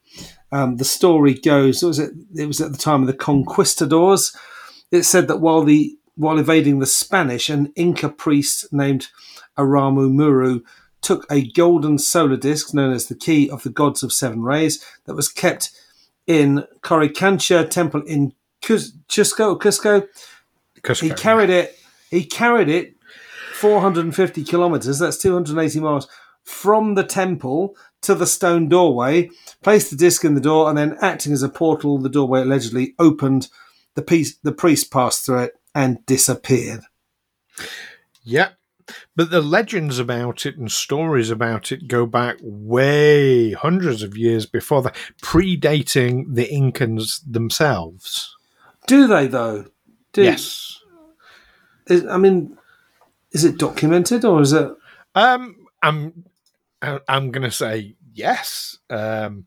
Um, 0.53 0.77
the 0.77 0.85
story 0.85 1.35
goes, 1.35 1.83
was 1.83 1.99
it? 1.99 2.13
It 2.35 2.47
was 2.47 2.61
at 2.61 2.73
the 2.73 2.79
time 2.79 3.03
of 3.03 3.07
the 3.07 3.15
conquistadors. 3.15 4.35
It 4.91 5.03
said 5.03 5.29
that 5.29 5.41
while 5.41 5.63
the 5.63 5.97
while 6.15 6.39
evading 6.39 6.79
the 6.79 6.87
Spanish, 6.87 7.49
an 7.49 7.73
Inca 7.77 8.09
priest 8.09 8.73
named 8.73 9.09
Aramu 9.57 10.11
Muru 10.11 10.61
took 11.03 11.27
a 11.31 11.51
golden 11.53 11.99
solar 11.99 12.37
disc 12.37 12.75
known 12.75 12.93
as 12.93 13.07
the 13.07 13.15
Key 13.15 13.51
of 13.51 13.63
the 13.63 13.71
Gods 13.71 14.03
of 14.03 14.13
Seven 14.13 14.43
Rays 14.43 14.85
that 15.05 15.15
was 15.15 15.29
kept 15.29 15.71
in 16.27 16.65
Coricancha 16.83 17.69
Temple 17.69 18.03
in 18.03 18.33
Cusco. 18.63 19.59
Cusco. 19.59 20.07
Cusco. 20.83 21.01
He 21.01 21.11
carried 21.11 21.51
it. 21.51 21.79
He 22.11 22.25
carried 22.25 22.69
it 22.69 22.95
450 23.55 24.45
kilometers. 24.45 24.99
That's 24.99 25.19
280 25.19 25.81
miles 25.81 26.09
from 26.45 26.95
the 26.95 27.05
temple 27.05 27.77
to 28.03 28.15
the 28.15 28.27
stone 28.27 28.69
doorway. 28.69 29.31
Placed 29.63 29.91
the 29.91 29.97
disc 29.97 30.25
in 30.25 30.35
the 30.35 30.41
door, 30.41 30.69
and 30.69 30.79
then 30.79 30.97
acting 31.01 31.33
as 31.33 31.43
a 31.43 31.49
portal, 31.49 31.99
the 31.99 32.09
doorway 32.09 32.41
allegedly 32.41 32.95
opened. 32.99 33.49
The 33.95 34.03
piece, 34.03 34.37
the 34.37 34.53
priest 34.53 34.91
passed 34.91 35.27
through 35.27 35.45
it 35.45 35.53
and 35.75 36.05
disappeared. 36.07 36.81
Yeah. 38.23 38.51
But 39.17 39.31
the 39.31 39.41
legends 39.41 39.99
about 39.99 40.47
it 40.47 40.57
and 40.57 40.71
stories 40.71 41.31
about 41.31 41.73
it 41.73 41.89
go 41.89 42.07
back 42.07 42.37
way 42.41 43.53
hundreds 43.53 44.03
of 44.03 44.17
years 44.17 44.47
before 44.47 44.83
that, 44.83 44.97
predating 45.23 46.35
the 46.35 46.49
Incans 46.49 47.21
themselves. 47.27 48.37
Do 48.87 49.07
they 49.07 49.27
though? 49.27 49.67
Do, 50.13 50.23
Yes. 50.23 50.79
Is, 51.87 52.07
I 52.07 52.17
mean, 52.19 52.57
is 53.33 53.45
it 53.45 53.59
documented 53.59 54.25
or 54.25 54.41
is 54.41 54.53
it? 54.53 54.71
Um, 55.15 55.67
I'm 55.83 56.25
I'm 56.83 57.31
going 57.31 57.43
to 57.43 57.51
say 57.51 57.97
yes. 58.15 58.79
Um, 58.89 59.47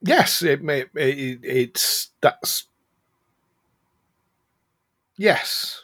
yes, 0.00 0.42
it 0.42 0.62
may. 0.62 0.80
It, 0.94 1.40
it's 1.42 2.10
that's 2.20 2.66
yes. 5.16 5.81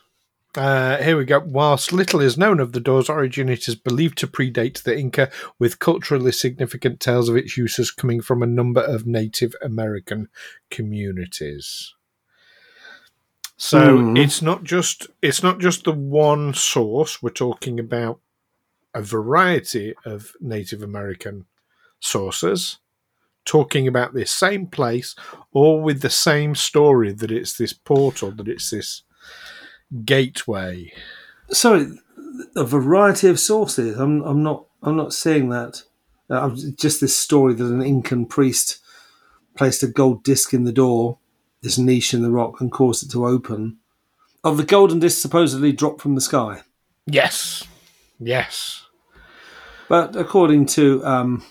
Uh, 0.58 1.00
here 1.00 1.16
we 1.16 1.24
go. 1.24 1.38
Whilst 1.38 1.92
little 1.92 2.20
is 2.20 2.36
known 2.36 2.58
of 2.58 2.72
the 2.72 2.80
door's 2.80 3.08
origin, 3.08 3.48
it 3.48 3.68
is 3.68 3.76
believed 3.76 4.18
to 4.18 4.26
predate 4.26 4.82
the 4.82 4.98
Inca, 4.98 5.30
with 5.60 5.78
culturally 5.78 6.32
significant 6.32 6.98
tales 6.98 7.28
of 7.28 7.36
its 7.36 7.56
uses 7.56 7.92
coming 7.92 8.20
from 8.20 8.42
a 8.42 8.46
number 8.46 8.80
of 8.80 9.06
Native 9.06 9.54
American 9.62 10.26
communities. 10.68 11.94
So 13.56 13.98
Hmm. 13.98 14.16
it's 14.16 14.42
not 14.42 14.64
just 14.64 15.06
it's 15.22 15.44
not 15.44 15.60
just 15.60 15.84
the 15.84 15.92
one 15.92 16.54
source. 16.54 17.22
We're 17.22 17.30
talking 17.30 17.78
about 17.78 18.20
a 18.92 19.00
variety 19.00 19.94
of 20.04 20.32
Native 20.40 20.82
American 20.82 21.46
sources 22.00 22.78
talking 23.44 23.86
about 23.86 24.12
this 24.12 24.32
same 24.32 24.66
place, 24.66 25.14
all 25.52 25.80
with 25.80 26.00
the 26.02 26.10
same 26.10 26.56
story 26.56 27.12
that 27.12 27.30
it's 27.30 27.56
this 27.56 27.72
portal, 27.72 28.32
that 28.32 28.48
it's 28.48 28.70
this 28.70 29.04
gateway. 30.04 30.92
Sorry, 31.50 31.88
a 32.56 32.64
variety 32.64 33.28
of 33.28 33.40
sources. 33.40 33.98
I'm, 33.98 34.22
I'm 34.22 34.42
not. 34.42 34.64
I'm 34.82 34.96
not 34.96 35.12
seeing 35.12 35.48
that. 35.50 35.82
Uh, 36.30 36.40
I'm- 36.40 36.74
just 36.76 37.00
this 37.00 37.16
story 37.16 37.54
that 37.54 37.64
an 37.64 37.82
Incan 37.82 38.26
priest 38.26 38.78
placed 39.56 39.82
a 39.82 39.88
gold 39.88 40.22
disc 40.22 40.54
in 40.54 40.64
the 40.64 40.72
door, 40.72 41.18
this 41.62 41.78
niche 41.78 42.14
in 42.14 42.22
the 42.22 42.30
rock, 42.30 42.60
and 42.60 42.70
caused 42.70 43.02
it 43.04 43.10
to 43.12 43.26
open. 43.26 43.78
Of 44.44 44.56
the 44.56 44.64
golden 44.64 45.00
disc 45.00 45.20
supposedly 45.20 45.72
dropped 45.72 46.00
from 46.00 46.14
the 46.14 46.20
sky. 46.20 46.60
Yes. 47.06 47.64
Yes. 48.20 48.84
But 49.88 50.14
according 50.14 50.66
to 50.66 51.04
um, 51.04 51.44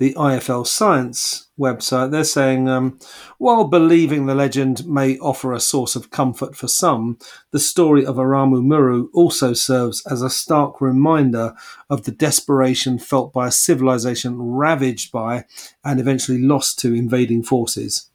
the 0.00 0.14
IFL 0.14 0.66
Science 0.66 1.48
website, 1.58 2.10
they're 2.10 2.24
saying 2.24 2.70
um, 2.70 2.98
while 3.36 3.64
believing 3.64 4.24
the 4.24 4.34
legend 4.34 4.86
may 4.86 5.18
offer 5.18 5.52
a 5.52 5.60
source 5.60 5.94
of 5.94 6.10
comfort 6.10 6.56
for 6.56 6.68
some, 6.68 7.18
the 7.50 7.58
story 7.58 8.06
of 8.06 8.16
Aramu 8.16 8.64
Muru 8.64 9.10
also 9.12 9.52
serves 9.52 10.02
as 10.06 10.22
a 10.22 10.30
stark 10.30 10.80
reminder 10.80 11.54
of 11.90 12.04
the 12.04 12.12
desperation 12.12 12.98
felt 12.98 13.34
by 13.34 13.48
a 13.48 13.52
civilization 13.52 14.40
ravaged 14.40 15.12
by 15.12 15.44
and 15.84 16.00
eventually 16.00 16.40
lost 16.40 16.78
to 16.78 16.94
invading 16.94 17.42
forces. 17.42 18.08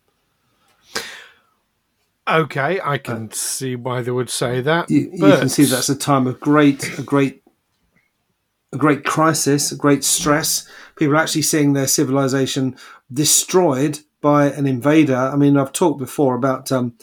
Okay, 2.28 2.80
I 2.84 2.98
can 2.98 3.30
see 3.32 3.76
why 3.76 4.02
they 4.02 4.10
would 4.10 4.32
say 4.32 4.60
that. 4.62 4.90
You, 4.90 5.12
you 5.14 5.20
can 5.20 5.50
see 5.50 5.66
that's 5.66 5.90
a 5.90 5.96
time 5.96 6.26
of 6.26 6.40
great, 6.40 6.98
a 6.98 7.04
great, 7.04 7.44
a 8.74 8.78
great 8.78 9.06
crisis, 9.06 9.72
a 9.72 9.76
great 9.76 10.04
stress. 10.04 10.68
People 10.96 11.14
are 11.16 11.18
actually 11.18 11.42
seeing 11.44 11.74
their 11.74 11.88
civilization 11.88 12.76
destroyed 13.12 14.00
by 14.22 14.48
an 14.48 14.66
invader. 14.66 15.16
I 15.16 15.36
mean, 15.36 15.58
I've 15.58 15.72
talked 15.74 16.00
before 16.00 16.36
about 16.36 16.72
um, 16.72 16.94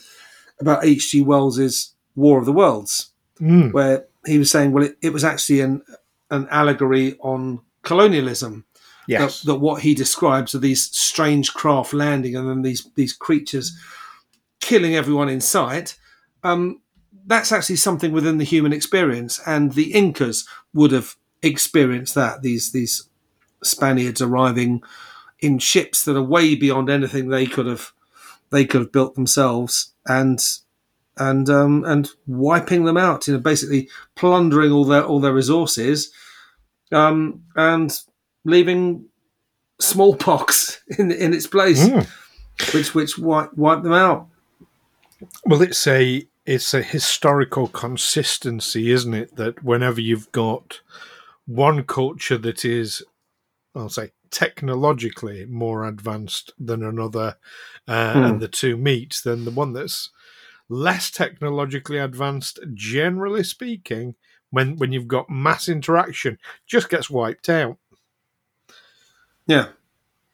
about 0.61 0.85
H.G. 0.85 1.23
Wells's 1.23 1.95
War 2.15 2.39
of 2.39 2.47
the 2.47 2.53
Worlds, 2.53 3.09
Mm, 3.41 3.73
where 3.73 4.07
he 4.27 4.39
was 4.39 4.51
saying, 4.51 4.71
well, 4.73 4.85
it, 4.85 4.97
it 5.03 5.13
was 5.13 5.25
actually 5.25 5.61
an 5.61 5.83
an 6.31 6.47
allegory 6.51 7.17
on 7.21 7.61
colonialism. 7.83 8.65
yes. 9.09 9.41
That, 9.43 9.47
that 9.53 9.59
what 9.59 9.83
he 9.83 9.95
describes 9.95 10.55
are 10.55 10.59
these 10.61 10.85
strange 10.97 11.53
craft 11.53 11.93
landing 11.93 12.37
and 12.37 12.49
then 12.49 12.63
these 12.63 12.89
these 12.95 13.13
creatures 13.13 13.77
killing 14.61 14.95
everyone 14.95 15.29
in 15.29 15.41
sight. 15.41 15.99
Um, 16.45 16.81
that's 17.27 17.53
actually 17.53 17.77
something 17.77 18.13
within 18.13 18.39
the 18.39 18.45
human 18.45 18.73
experience, 18.73 19.41
and 19.47 19.73
the 19.73 19.93
Incas 19.93 20.47
would 20.75 20.93
have 20.93 21.17
experienced 21.43 22.15
that. 22.15 22.43
These 22.43 22.73
these 22.73 23.09
Spaniards 23.63 24.21
arriving 24.23 24.83
in 25.41 25.59
ships 25.59 26.05
that 26.05 26.17
are 26.17 26.23
way 26.23 26.55
beyond 26.55 26.89
anything 26.91 27.29
they 27.29 27.47
could 27.47 27.67
have 27.67 27.93
they 28.51 28.65
could 28.65 28.81
have 28.83 28.93
built 28.93 29.15
themselves, 29.15 29.93
and 30.07 30.39
and 31.17 31.49
um, 31.49 31.85
and 31.85 32.11
wiping 32.27 32.85
them 32.85 32.97
out. 32.97 33.27
You 33.27 33.35
know, 33.35 33.41
basically 33.41 33.89
plundering 34.15 34.73
all 34.73 34.85
their 34.85 35.05
all 35.05 35.21
their 35.21 35.33
resources, 35.33 36.13
um, 36.93 37.43
and 37.57 37.99
leaving 38.45 39.07
smallpox 39.81 40.81
in 40.99 41.11
in 41.11 41.33
its 41.35 41.47
place, 41.47 41.89
Mm. 41.89 42.07
which 42.75 42.95
which 42.95 43.19
wipe, 43.19 43.53
wipe 43.55 43.83
them 43.83 43.93
out. 43.95 44.29
Well, 45.45 45.63
it's 45.63 45.87
a 45.87 46.27
it's 46.45 46.75
a 46.75 46.83
historical 46.83 47.69
consistency, 47.69 48.91
isn't 48.91 49.15
it? 49.15 49.37
That 49.37 49.63
whenever 49.65 50.01
you've 50.01 50.31
got 50.33 50.81
one 51.47 51.85
culture 51.85 52.39
that 52.39 52.65
is, 52.65 53.03
I'll 53.75 53.89
say, 53.89 54.11
technologically 54.31 55.47
more 55.47 55.87
advanced 55.87 56.53
than 56.59 56.83
another, 56.83 57.37
uh, 57.89 58.13
Hmm. 58.13 58.23
and 58.25 58.41
the 58.41 58.49
two 58.49 58.77
meet, 58.77 59.21
then 59.25 59.45
the 59.45 59.51
one 59.51 59.73
that's 59.73 60.11
less 60.69 61.11
technologically 61.11 61.99
advanced, 61.99 62.59
generally 62.75 63.45
speaking, 63.45 64.15
when 64.51 64.77
when 64.77 64.93
you've 64.93 65.09
got 65.09 65.31
mass 65.31 65.69
interaction, 65.69 66.39
just 66.67 66.89
gets 66.91 67.09
wiped 67.11 67.49
out. 67.49 67.79
Yeah, 69.47 69.69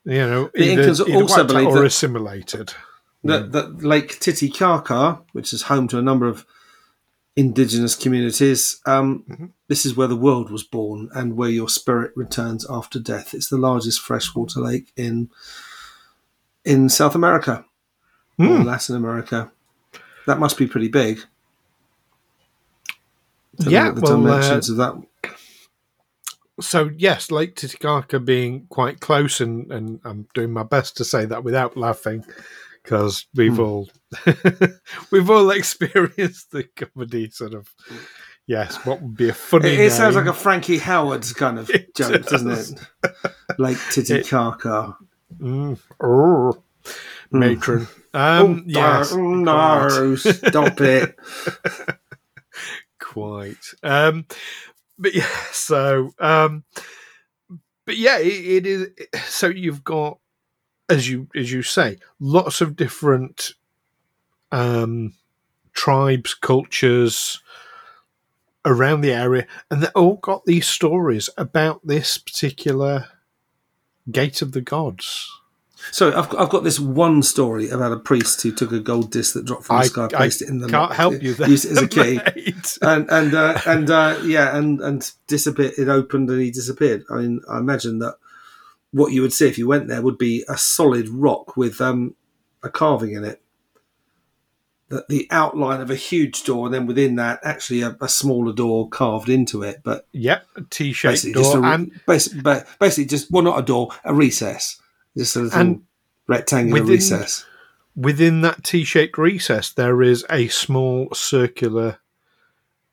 You 0.04 0.26
know, 0.26 0.50
The 0.54 0.62
either- 0.72 0.82
Incans 0.84 1.08
either 1.08 1.14
also 1.22 1.44
believe 1.44 1.68
or 1.68 1.74
that- 1.80 1.86
assimilated. 1.86 2.72
that 3.24 3.52
that 3.52 3.82
Lake 3.82 4.18
Titicaca, 4.20 5.22
which 5.32 5.52
is 5.52 5.62
home 5.62 5.86
to 5.88 5.98
a 5.98 6.02
number 6.02 6.26
of 6.26 6.46
indigenous 7.38 7.94
communities, 7.94 8.80
um, 8.84 9.22
Mhm. 9.30 9.50
this 9.68 9.86
is 9.86 9.94
where 9.96 10.08
the 10.08 10.16
world 10.16 10.50
was 10.50 10.64
born 10.64 11.08
and 11.14 11.36
where 11.36 11.48
your 11.48 11.68
spirit 11.68 12.10
returns 12.16 12.66
after 12.68 12.98
death. 12.98 13.32
It's 13.32 13.48
the 13.48 13.56
largest 13.56 14.00
freshwater 14.00 14.60
lake 14.60 14.92
in 14.96 15.30
in 16.64 16.88
South 16.88 17.14
America 17.14 17.64
or 18.38 18.58
Hmm. 18.58 18.62
Latin 18.64 18.96
America. 18.96 19.50
That 20.26 20.38
must 20.40 20.58
be 20.58 20.66
pretty 20.66 20.88
big. 20.88 21.20
Yeah, 23.58 23.90
the 23.92 24.00
well, 24.00 24.12
uh, 24.12 24.16
dimensions 24.16 24.68
of 24.68 24.76
that. 24.78 24.94
So 26.60 26.90
yes, 26.96 27.30
Lake 27.30 27.54
Titicaca 27.54 28.18
being 28.20 28.66
quite 28.68 29.00
close, 29.00 29.40
and, 29.40 29.70
and 29.72 30.00
I'm 30.04 30.26
doing 30.34 30.52
my 30.52 30.64
best 30.64 30.96
to 30.96 31.04
say 31.04 31.24
that 31.24 31.44
without 31.44 31.76
laughing, 31.76 32.24
because 32.88 33.26
we've 33.34 33.56
Hmm. 33.56 33.60
all 33.60 33.88
we've 35.10 35.28
all 35.28 35.50
experienced 35.50 36.50
the 36.52 36.64
comedy 36.74 37.28
sort 37.30 37.52
of. 37.52 37.68
Yes, 38.46 38.76
what 38.86 39.02
would 39.02 39.14
be 39.14 39.28
a 39.28 39.34
funny? 39.34 39.68
It, 39.68 39.80
it 39.80 39.92
sounds 39.92 40.16
like 40.16 40.24
a 40.24 40.32
Frankie 40.32 40.78
Howerd's 40.78 41.34
kind 41.34 41.58
of 41.58 41.68
It 41.74 41.94
joke, 41.94 42.24
doesn't 42.24 42.48
does. 42.48 42.70
it? 42.72 42.80
Lake 43.58 43.76
Titicaca. 43.90 44.96
Mm, 45.38 45.78
oh, 46.02 46.62
matron. 47.30 47.86
Um, 48.14 48.64
yes, 48.66 49.12
oh, 49.12 49.18
no, 49.34 50.16
stop 50.16 50.80
it. 50.80 51.14
quite. 52.98 53.74
Um, 53.82 54.24
but 54.98 55.14
yeah, 55.14 55.28
so 55.52 56.12
um, 56.18 56.64
but 57.84 57.98
yeah, 57.98 58.18
it, 58.18 58.64
it 58.64 58.66
is. 58.66 58.88
So 59.26 59.48
you've 59.48 59.84
got, 59.84 60.20
as 60.88 61.08
you 61.08 61.28
as 61.34 61.52
you 61.52 61.62
say, 61.62 61.98
lots 62.20 62.60
of 62.60 62.76
different 62.76 63.52
um, 64.52 65.14
tribes, 65.72 66.34
cultures 66.34 67.40
around 68.64 69.00
the 69.00 69.12
area, 69.12 69.46
and 69.70 69.82
they 69.82 69.88
all 69.88 70.16
got 70.16 70.44
these 70.44 70.66
stories 70.66 71.30
about 71.36 71.86
this 71.86 72.18
particular 72.18 73.08
gate 74.10 74.42
of 74.42 74.52
the 74.52 74.60
gods. 74.60 75.30
So 75.92 76.08
I've, 76.08 76.34
I've 76.36 76.48
got 76.48 76.64
this 76.64 76.80
one 76.80 77.22
story 77.22 77.70
about 77.70 77.92
a 77.92 77.98
priest 77.98 78.42
who 78.42 78.52
took 78.52 78.72
a 78.72 78.80
gold 78.80 79.12
disc 79.12 79.34
that 79.34 79.44
dropped 79.46 79.64
from 79.64 79.76
the 79.76 79.82
I- 79.82 79.86
sky, 79.86 80.04
I 80.06 80.08
placed 80.08 80.42
it 80.42 80.48
in 80.48 80.58
the 80.58 80.68
Can't 80.68 80.92
help 80.92 81.22
you 81.22 81.34
there. 81.34 81.48
used 81.48 81.66
it 81.66 81.72
as 81.72 81.82
a 81.82 81.88
key. 81.88 82.20
mate. 82.36 82.78
and 82.82 83.08
and 83.10 83.34
uh, 83.34 83.60
and 83.64 83.88
uh, 83.90 84.18
yeah, 84.24 84.56
and 84.56 84.80
and 84.80 85.10
disappeared. 85.28 85.74
It 85.78 85.88
opened 85.88 86.28
and 86.30 86.40
he 86.40 86.50
disappeared. 86.50 87.04
I 87.10 87.18
mean, 87.18 87.40
I 87.48 87.58
imagine 87.58 88.00
that 88.00 88.16
what 88.92 89.12
you 89.12 89.22
would 89.22 89.32
see 89.32 89.46
if 89.48 89.58
you 89.58 89.66
went 89.68 89.88
there 89.88 90.02
would 90.02 90.18
be 90.18 90.44
a 90.48 90.56
solid 90.56 91.08
rock 91.08 91.56
with 91.56 91.80
um, 91.80 92.14
a 92.62 92.68
carving 92.70 93.12
in 93.12 93.24
it. 93.24 93.42
That 94.88 95.06
the 95.08 95.28
outline 95.30 95.82
of 95.82 95.90
a 95.90 95.94
huge 95.96 96.44
door, 96.44 96.64
and 96.64 96.74
then 96.74 96.86
within 96.86 97.16
that, 97.16 97.40
actually 97.44 97.82
a, 97.82 97.94
a 98.00 98.08
smaller 98.08 98.54
door 98.54 98.88
carved 98.88 99.28
into 99.28 99.62
it. 99.62 99.82
But 99.84 100.06
Yep, 100.12 100.46
a 100.56 100.62
T-shaped 100.62 101.12
basically, 101.12 101.32
door, 101.34 101.42
just 101.42 101.56
a, 101.56 101.62
and 101.62 102.00
basically, 102.06 102.62
basically 102.80 103.04
just 103.04 103.30
well, 103.30 103.42
not 103.42 103.58
a 103.58 103.62
door, 103.62 103.90
a 104.04 104.14
recess, 104.14 104.80
just 105.14 105.36
a 105.36 105.40
little 105.40 105.80
rectangular 106.26 106.80
within- 106.80 106.94
recess. 106.94 107.44
within 107.94 108.40
that 108.40 108.64
T-shaped 108.64 109.18
recess, 109.18 109.70
there 109.74 110.00
is 110.00 110.24
a 110.30 110.48
small 110.48 111.08
circular 111.12 111.98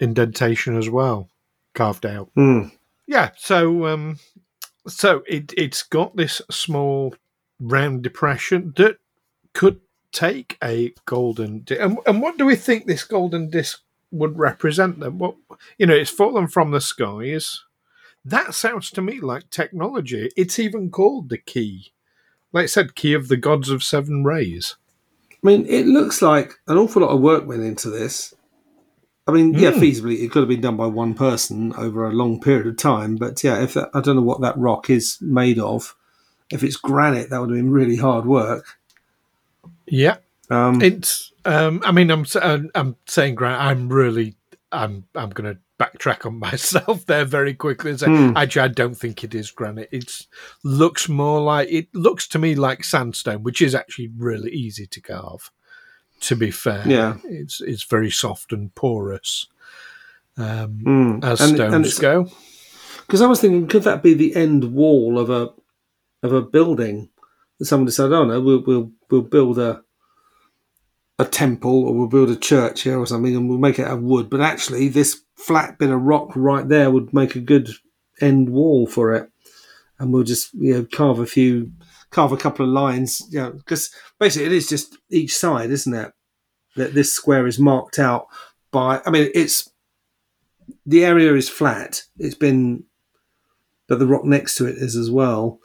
indentation 0.01 0.75
as 0.77 0.89
well, 0.89 1.29
carved 1.73 2.05
out. 2.05 2.29
Hmm. 2.35 2.63
Yeah, 3.07 3.29
so 3.37 3.85
um, 3.85 4.19
so 4.87 5.23
it 5.27 5.53
it's 5.57 5.83
got 5.83 6.15
this 6.15 6.41
small 6.49 7.15
round 7.59 8.03
depression 8.03 8.73
that 8.77 8.97
could 9.53 9.79
take 10.11 10.57
a 10.63 10.93
golden. 11.05 11.63
Di- 11.63 11.77
and, 11.77 11.97
and 12.05 12.21
what 12.21 12.37
do 12.37 12.45
we 12.45 12.55
think 12.55 12.85
this 12.85 13.03
golden 13.03 13.49
disc 13.49 13.81
would 14.11 14.37
represent? 14.37 14.99
Then 14.99 15.17
what 15.17 15.35
you 15.77 15.85
know, 15.85 15.95
it's 15.95 16.09
fallen 16.09 16.47
from 16.47 16.71
the 16.71 16.81
skies. 16.81 17.63
That 18.23 18.55
sounds 18.55 18.89
to 18.91 19.01
me 19.01 19.19
like 19.19 19.49
technology. 19.49 20.31
It's 20.35 20.57
even 20.57 20.89
called 20.89 21.29
the 21.29 21.37
key, 21.37 21.91
like 22.53 22.63
I 22.63 22.67
said, 22.67 22.95
key 22.95 23.13
of 23.13 23.27
the 23.27 23.37
gods 23.37 23.69
of 23.69 23.83
seven 23.83 24.23
rays. 24.23 24.77
I 25.31 25.47
mean, 25.47 25.67
it 25.67 25.85
looks 25.85 26.23
like 26.23 26.55
an 26.67 26.77
awful 26.77 27.03
lot 27.03 27.11
of 27.11 27.21
work 27.21 27.45
went 27.45 27.61
into 27.61 27.91
this. 27.91 28.33
I 29.27 29.31
mean, 29.31 29.53
yeah, 29.55 29.71
Mm. 29.71 29.79
feasibly, 29.79 30.21
it 30.23 30.31
could 30.31 30.41
have 30.41 30.49
been 30.49 30.61
done 30.61 30.77
by 30.77 30.85
one 30.87 31.13
person 31.15 31.73
over 31.77 32.05
a 32.07 32.11
long 32.13 32.39
period 32.39 32.67
of 32.67 32.77
time. 32.77 33.15
But 33.15 33.43
yeah, 33.43 33.61
if 33.63 33.73
that, 33.73 33.89
I 33.93 34.01
don't 34.01 34.15
know 34.15 34.21
what 34.21 34.41
that 34.41 34.57
rock 34.57 34.89
is 34.89 35.17
made 35.19 35.57
of. 35.57 35.95
If 36.51 36.63
it's 36.63 36.75
granite, 36.75 37.31
that 37.31 37.39
would 37.41 37.49
have 37.49 37.57
been 37.57 37.71
really 37.71 37.95
hard 37.95 38.25
work. 38.25 38.77
Yeah, 39.87 40.17
Um, 40.49 40.81
It's. 40.81 41.31
Um, 41.43 41.81
I 41.85 41.91
mean, 41.91 42.11
I'm. 42.11 42.21
s- 42.21 42.35
I'm 42.75 42.95
saying, 43.07 43.35
granite. 43.35 43.57
I'm 43.63 43.89
really. 43.89 44.35
I'm. 44.71 45.05
I'm 45.15 45.29
going 45.31 45.53
to 45.55 45.59
backtrack 45.79 46.25
on 46.25 46.37
myself 46.39 47.05
there 47.07 47.25
very 47.25 47.53
quickly 47.55 47.91
and 47.91 47.99
say, 47.99 48.05
Hmm. 48.07 48.37
actually, 48.37 48.61
I 48.63 48.67
don't 48.69 48.95
think 48.95 49.23
it 49.23 49.33
is 49.35 49.49
granite. 49.51 49.89
It 49.91 50.11
looks 50.63 51.09
more 51.09 51.41
like. 51.41 51.67
It 51.71 51.87
looks 51.95 52.27
to 52.29 52.39
me 52.39 52.53
like 52.55 52.83
sandstone, 52.83 53.41
which 53.43 53.61
is 53.61 53.73
actually 53.73 54.09
really 54.15 54.51
easy 54.51 54.85
to 54.87 55.01
carve. 55.01 55.51
To 56.21 56.35
be 56.35 56.49
fair, 56.51 56.83
Yeah. 56.87 57.17
it's 57.25 57.61
it's 57.61 57.83
very 57.83 58.09
soft 58.09 58.51
and 58.51 58.73
porous, 58.75 59.47
um, 60.37 60.79
mm. 60.83 61.23
as 61.23 61.41
And- 61.41 61.55
stones 61.55 61.73
and 61.93 62.01
go. 62.01 62.29
Because 63.05 63.21
I 63.21 63.27
was 63.27 63.39
thinking, 63.39 63.67
could 63.67 63.83
that 63.83 64.01
be 64.01 64.15
the 64.15 64.35
end 64.35 64.73
wall 64.73 65.19
of 65.19 65.29
a 65.29 65.49
of 66.23 66.33
a 66.33 66.41
building? 66.41 67.09
That 67.59 67.65
someone 67.65 67.85
decided, 67.85 68.13
oh 68.13 68.25
no, 68.25 68.41
we'll 68.41 68.63
we'll 68.65 68.91
we'll 69.11 69.21
build 69.21 69.59
a 69.59 69.83
a 71.19 71.25
temple 71.25 71.85
or 71.85 71.93
we'll 71.93 72.07
build 72.07 72.29
a 72.29 72.35
church 72.35 72.81
here 72.81 72.99
or 72.99 73.05
something, 73.05 73.35
and 73.35 73.47
we'll 73.47 73.57
make 73.59 73.77
it 73.79 73.85
out 73.85 73.97
of 73.99 74.03
wood. 74.03 74.29
But 74.29 74.41
actually, 74.41 74.87
this 74.89 75.21
flat 75.35 75.77
bit 75.77 75.89
of 75.91 76.01
rock 76.01 76.31
right 76.35 76.67
there 76.67 76.89
would 76.89 77.13
make 77.13 77.35
a 77.35 77.39
good 77.39 77.69
end 78.19 78.49
wall 78.49 78.87
for 78.87 79.13
it, 79.13 79.29
and 79.99 80.11
we'll 80.13 80.23
just 80.23 80.53
you 80.53 80.73
know 80.73 80.87
carve 80.91 81.19
a 81.19 81.25
few, 81.25 81.71
carve 82.09 82.31
a 82.31 82.37
couple 82.37 82.65
of 82.65 82.71
lines, 82.71 83.21
you 83.29 83.39
know, 83.39 83.51
because 83.51 83.89
basically 84.19 84.47
it 84.47 84.51
is 84.53 84.67
just 84.67 84.97
each 85.09 85.35
side, 85.35 85.71
isn't 85.71 85.93
it? 85.93 86.11
That 86.75 86.93
this 86.93 87.13
square 87.13 87.47
is 87.47 87.59
marked 87.59 87.99
out 87.99 88.27
by. 88.71 89.01
I 89.05 89.09
mean, 89.09 89.29
it's 89.33 89.69
the 90.85 91.05
area 91.05 91.33
is 91.35 91.49
flat. 91.49 92.03
It's 92.17 92.35
been 92.35 92.83
but 93.87 93.99
the 93.99 94.07
rock 94.07 94.25
next 94.25 94.55
to 94.55 94.65
it 94.65 94.77
is 94.77 94.95
as 94.95 95.11
well. 95.11 95.59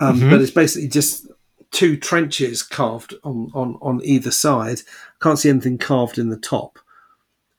Um, 0.00 0.18
Mhm. 0.20 0.30
But 0.30 0.40
it's 0.40 0.50
basically 0.50 0.88
just 0.88 1.28
two 1.70 1.96
trenches 1.96 2.62
carved 2.62 3.14
on, 3.22 3.50
on, 3.54 3.78
on 3.80 4.00
either 4.04 4.32
side. 4.32 4.80
Can't 5.20 5.38
see 5.38 5.48
anything 5.48 5.78
carved 5.78 6.18
in 6.18 6.28
the 6.28 6.36
top. 6.36 6.78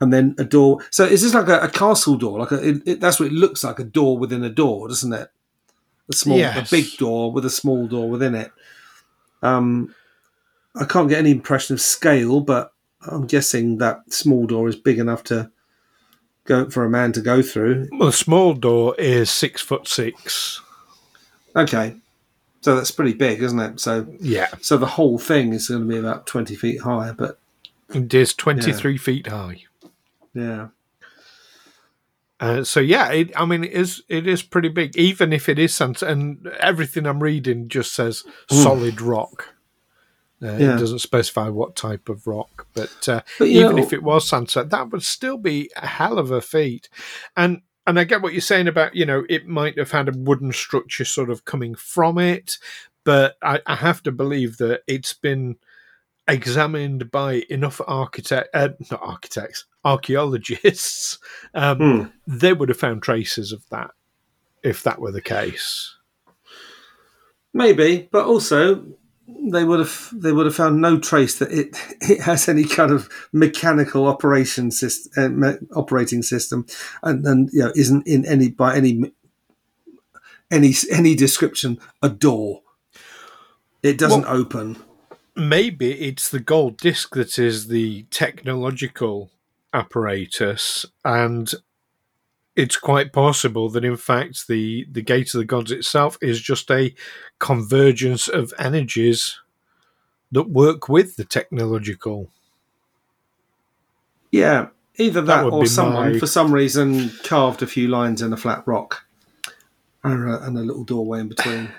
And 0.01 0.11
then 0.11 0.35
a 0.37 0.43
door. 0.43 0.79
So 0.91 1.05
is 1.05 1.21
this 1.23 1.33
like 1.33 1.47
a, 1.47 1.61
a 1.61 1.69
castle 1.69 2.17
door? 2.17 2.37
Like 2.39 2.51
a, 2.51 2.67
it, 2.67 2.81
it, 2.85 2.99
that's 2.99 3.17
what 3.19 3.27
it 3.27 3.31
looks 3.33 3.63
like—a 3.63 3.85
door 3.85 4.17
within 4.17 4.43
a 4.43 4.49
door, 4.49 4.89
doesn't 4.89 5.13
it? 5.13 5.29
A 6.11 6.15
small, 6.15 6.37
Yes. 6.37 6.67
a 6.71 6.75
big 6.75 6.97
door 6.97 7.31
with 7.31 7.45
a 7.45 7.49
small 7.49 7.87
door 7.87 8.09
within 8.09 8.35
it. 8.35 8.51
Um, 9.41 9.93
I 10.75 10.85
can't 10.85 11.09
get 11.09 11.19
any 11.19 11.31
impression 11.31 11.73
of 11.73 11.81
scale, 11.81 12.39
but 12.41 12.73
I'm 13.07 13.25
guessing 13.27 13.77
that 13.77 14.11
small 14.11 14.45
door 14.47 14.67
is 14.67 14.75
big 14.75 14.99
enough 14.99 15.23
to 15.25 15.49
go 16.45 16.69
for 16.69 16.83
a 16.83 16.89
man 16.89 17.11
to 17.13 17.21
go 17.21 17.41
through. 17.41 17.87
Well, 17.93 18.07
the 18.07 18.13
small 18.13 18.53
door 18.53 18.95
is 18.97 19.29
six 19.29 19.61
foot 19.61 19.87
six. 19.87 20.61
Okay, 21.55 21.95
so 22.61 22.75
that's 22.75 22.91
pretty 22.91 23.13
big, 23.13 23.41
isn't 23.43 23.59
it? 23.59 23.79
So, 23.79 24.07
Yeah, 24.19 24.47
so 24.61 24.75
the 24.77 24.85
whole 24.87 25.17
thing 25.19 25.53
is 25.53 25.67
going 25.69 25.81
to 25.81 25.87
be 25.87 25.97
about 25.97 26.25
twenty 26.25 26.55
feet 26.55 26.81
high. 26.81 27.11
But 27.11 27.39
it 27.93 28.13
is 28.13 28.33
twenty 28.33 28.73
three 28.73 28.97
feet 28.97 29.27
high. 29.27 29.63
yeah, 30.33 30.69
Uh, 32.39 32.63
so 32.63 32.79
yeah, 32.79 33.09
it, 33.11 33.31
I 33.39 33.45
mean, 33.45 33.63
it 33.63 33.71
is 33.71 34.03
it 34.09 34.27
is 34.27 34.41
pretty 34.43 34.69
big, 34.69 34.97
even 34.97 35.31
if 35.31 35.47
it 35.47 35.57
is 35.59 35.73
sand. 35.73 36.01
And 36.01 36.47
everything 36.59 37.05
I'm 37.05 37.21
reading 37.23 37.69
just 37.69 37.93
says 37.93 38.23
solid 38.49 38.99
rock. 39.01 39.49
Uh, 40.41 40.47
Yeah. 40.57 40.75
It 40.75 40.79
doesn't 40.79 40.99
specify 40.99 41.47
what 41.47 41.75
type 41.77 42.09
of 42.09 42.27
rock, 42.27 42.67
but, 42.73 43.07
uh, 43.07 43.21
But, 43.39 43.47
even 43.47 43.77
know- 43.77 43.83
if 43.83 43.93
it 43.93 44.03
was 44.03 44.27
sandstone, 44.27 44.67
that 44.69 44.89
would 44.89 45.03
still 45.03 45.37
be 45.37 45.69
a 45.77 45.87
hell 45.87 46.17
of 46.19 46.31
a 46.31 46.41
feat. 46.41 46.89
And 47.37 47.61
and 47.87 47.99
I 47.99 48.03
get 48.05 48.21
what 48.21 48.33
you're 48.33 48.41
saying 48.41 48.67
about 48.67 48.95
you 48.95 49.05
know 49.05 49.25
it 49.29 49.47
might 49.47 49.77
have 49.77 49.91
had 49.91 50.09
a 50.09 50.13
wooden 50.17 50.51
structure 50.51 51.05
sort 51.05 51.29
of 51.29 51.45
coming 51.45 51.75
from 51.75 52.17
it, 52.17 52.57
but 53.05 53.35
I, 53.41 53.61
I 53.65 53.75
have 53.75 54.03
to 54.03 54.11
believe 54.11 54.57
that 54.57 54.81
it's 54.87 55.13
been 55.13 55.57
examined 56.27 57.11
by 57.11 57.43
enough 57.49 57.79
architect, 57.85 58.49
uh, 58.53 58.69
not 58.91 59.01
architects, 59.03 59.65
archaeologists. 59.85 61.19
Um, 61.55 61.77
Hmm. 61.77 62.35
They 62.39 62.51
would 62.51 62.69
have 62.69 62.79
found 62.79 63.03
traces 63.03 63.51
of 63.51 63.63
that 63.69 63.91
if 64.63 64.81
that 64.81 64.99
were 64.99 65.11
the 65.11 65.21
case. 65.21 65.95
maybe. 67.53 68.09
But 68.11 68.25
also, 68.25 68.83
they 69.27 69.63
would 69.63 69.79
have 69.79 70.09
they 70.11 70.31
would 70.31 70.47
have 70.47 70.55
found 70.55 70.81
no 70.81 70.97
trace 70.99 71.37
that 71.37 71.51
it 71.51 71.77
it 72.01 72.21
has 72.21 72.49
any 72.49 72.63
kind 72.65 72.91
of 72.91 73.07
mechanical 73.31 74.07
operation 74.07 74.71
system, 74.71 75.43
uh, 75.43 75.53
operating 75.75 76.23
system, 76.23 76.65
and 77.03 77.25
and 77.25 77.49
you 77.53 77.59
know 77.59 77.71
isn't 77.75 78.07
in 78.07 78.25
any 78.25 78.49
by 78.49 78.75
any 78.75 79.11
any 80.51 80.73
any 80.91 81.15
description 81.15 81.79
a 82.01 82.09
door. 82.09 82.61
It 83.83 83.97
doesn't 83.97 84.25
open. 84.25 84.77
Maybe 85.35 85.91
it's 86.01 86.29
the 86.29 86.39
gold 86.39 86.77
disc 86.77 87.15
that 87.15 87.37
is 87.37 87.67
the 87.67 88.03
technological 88.11 89.29
apparatus, 89.73 90.85
and 91.03 91.51
it's 92.55 92.77
quite 92.77 93.11
possible 93.11 93.69
that 93.69 93.83
in 93.85 93.97
fact 93.97 94.47
the 94.47 94.85
the 94.91 95.01
gate 95.01 95.33
of 95.33 95.39
the 95.39 95.45
gods 95.45 95.71
itself 95.71 96.17
is 96.21 96.39
just 96.39 96.69
a 96.69 96.93
convergence 97.39 98.27
of 98.27 98.53
energies 98.59 99.39
that 100.31 100.49
work 100.49 100.87
with 100.87 101.15
the 101.15 101.25
technological. 101.25 102.29
Yeah, 104.31 104.67
Either 104.97 105.21
that, 105.21 105.43
That 105.43 105.49
or 105.49 105.65
someone, 105.65 106.13
my- 106.13 106.19
for 106.19 106.27
some 106.27 106.53
reason, 106.53 107.09
carved 107.23 107.63
a 107.63 107.67
few 107.67 107.87
lines 107.87 108.21
in 108.21 108.31
a 108.31 108.37
flat 108.37 108.63
rock 108.67 109.05
and 110.03 110.29
a, 110.29 110.43
and 110.43 110.57
a 110.57 110.61
little 110.61 110.83
doorway 110.83 111.19
in 111.21 111.29
between. 111.29 111.69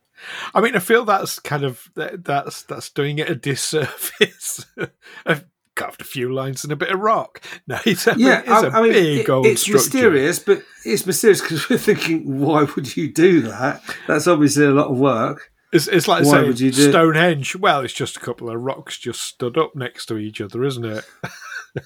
I 0.54 0.60
mean, 0.60 0.76
I 0.76 0.80
feel 0.80 1.04
that's 1.04 1.40
kind 1.40 1.64
of 1.64 1.88
that, 1.94 2.24
that's 2.24 2.62
that's 2.62 2.90
doing 2.90 3.18
it 3.18 3.30
a 3.30 3.34
disservice. 3.34 4.66
I've 5.26 5.46
carved 5.76 6.00
a 6.00 6.04
few 6.04 6.32
lines 6.32 6.64
and 6.64 6.72
a 6.72 6.76
bit 6.76 6.90
of 6.90 7.00
rock. 7.00 7.42
No, 7.66 7.78
it's 7.86 8.06
a, 8.06 8.14
yeah, 8.18 8.40
it's 8.40 8.48
I 8.50 8.66
a 8.66 8.70
I 8.70 8.82
mean, 8.82 8.92
big 8.92 9.18
it- 9.20 9.28
old 9.30 9.46
it's 9.46 9.62
structure. 9.62 9.78
mysterious, 9.84 10.38
but 10.38 10.62
it's 10.84 11.06
mysterious 11.06 11.40
because 11.40 11.68
we're 11.70 11.78
thinking, 11.78 12.40
why 12.40 12.64
would 12.64 12.96
you 12.96 13.12
do 13.12 13.42
that? 13.42 13.82
That's 14.06 14.26
obviously 14.26 14.64
a 14.66 14.70
lot 14.70 14.88
of 14.90 14.98
work. 14.98 15.50
It's, 15.72 15.86
it's 15.86 16.08
like 16.08 16.24
Why 16.24 16.30
saying 16.32 16.46
would 16.48 16.58
you 16.60 16.72
do- 16.72 16.90
Stonehenge. 16.90 17.54
Well, 17.54 17.82
it's 17.82 17.92
just 17.94 18.16
a 18.16 18.20
couple 18.20 18.50
of 18.50 18.60
rocks 18.60 18.98
just 18.98 19.22
stood 19.22 19.56
up 19.56 19.76
next 19.76 20.06
to 20.06 20.18
each 20.18 20.40
other, 20.40 20.64
isn't 20.64 20.84
it? 20.84 21.04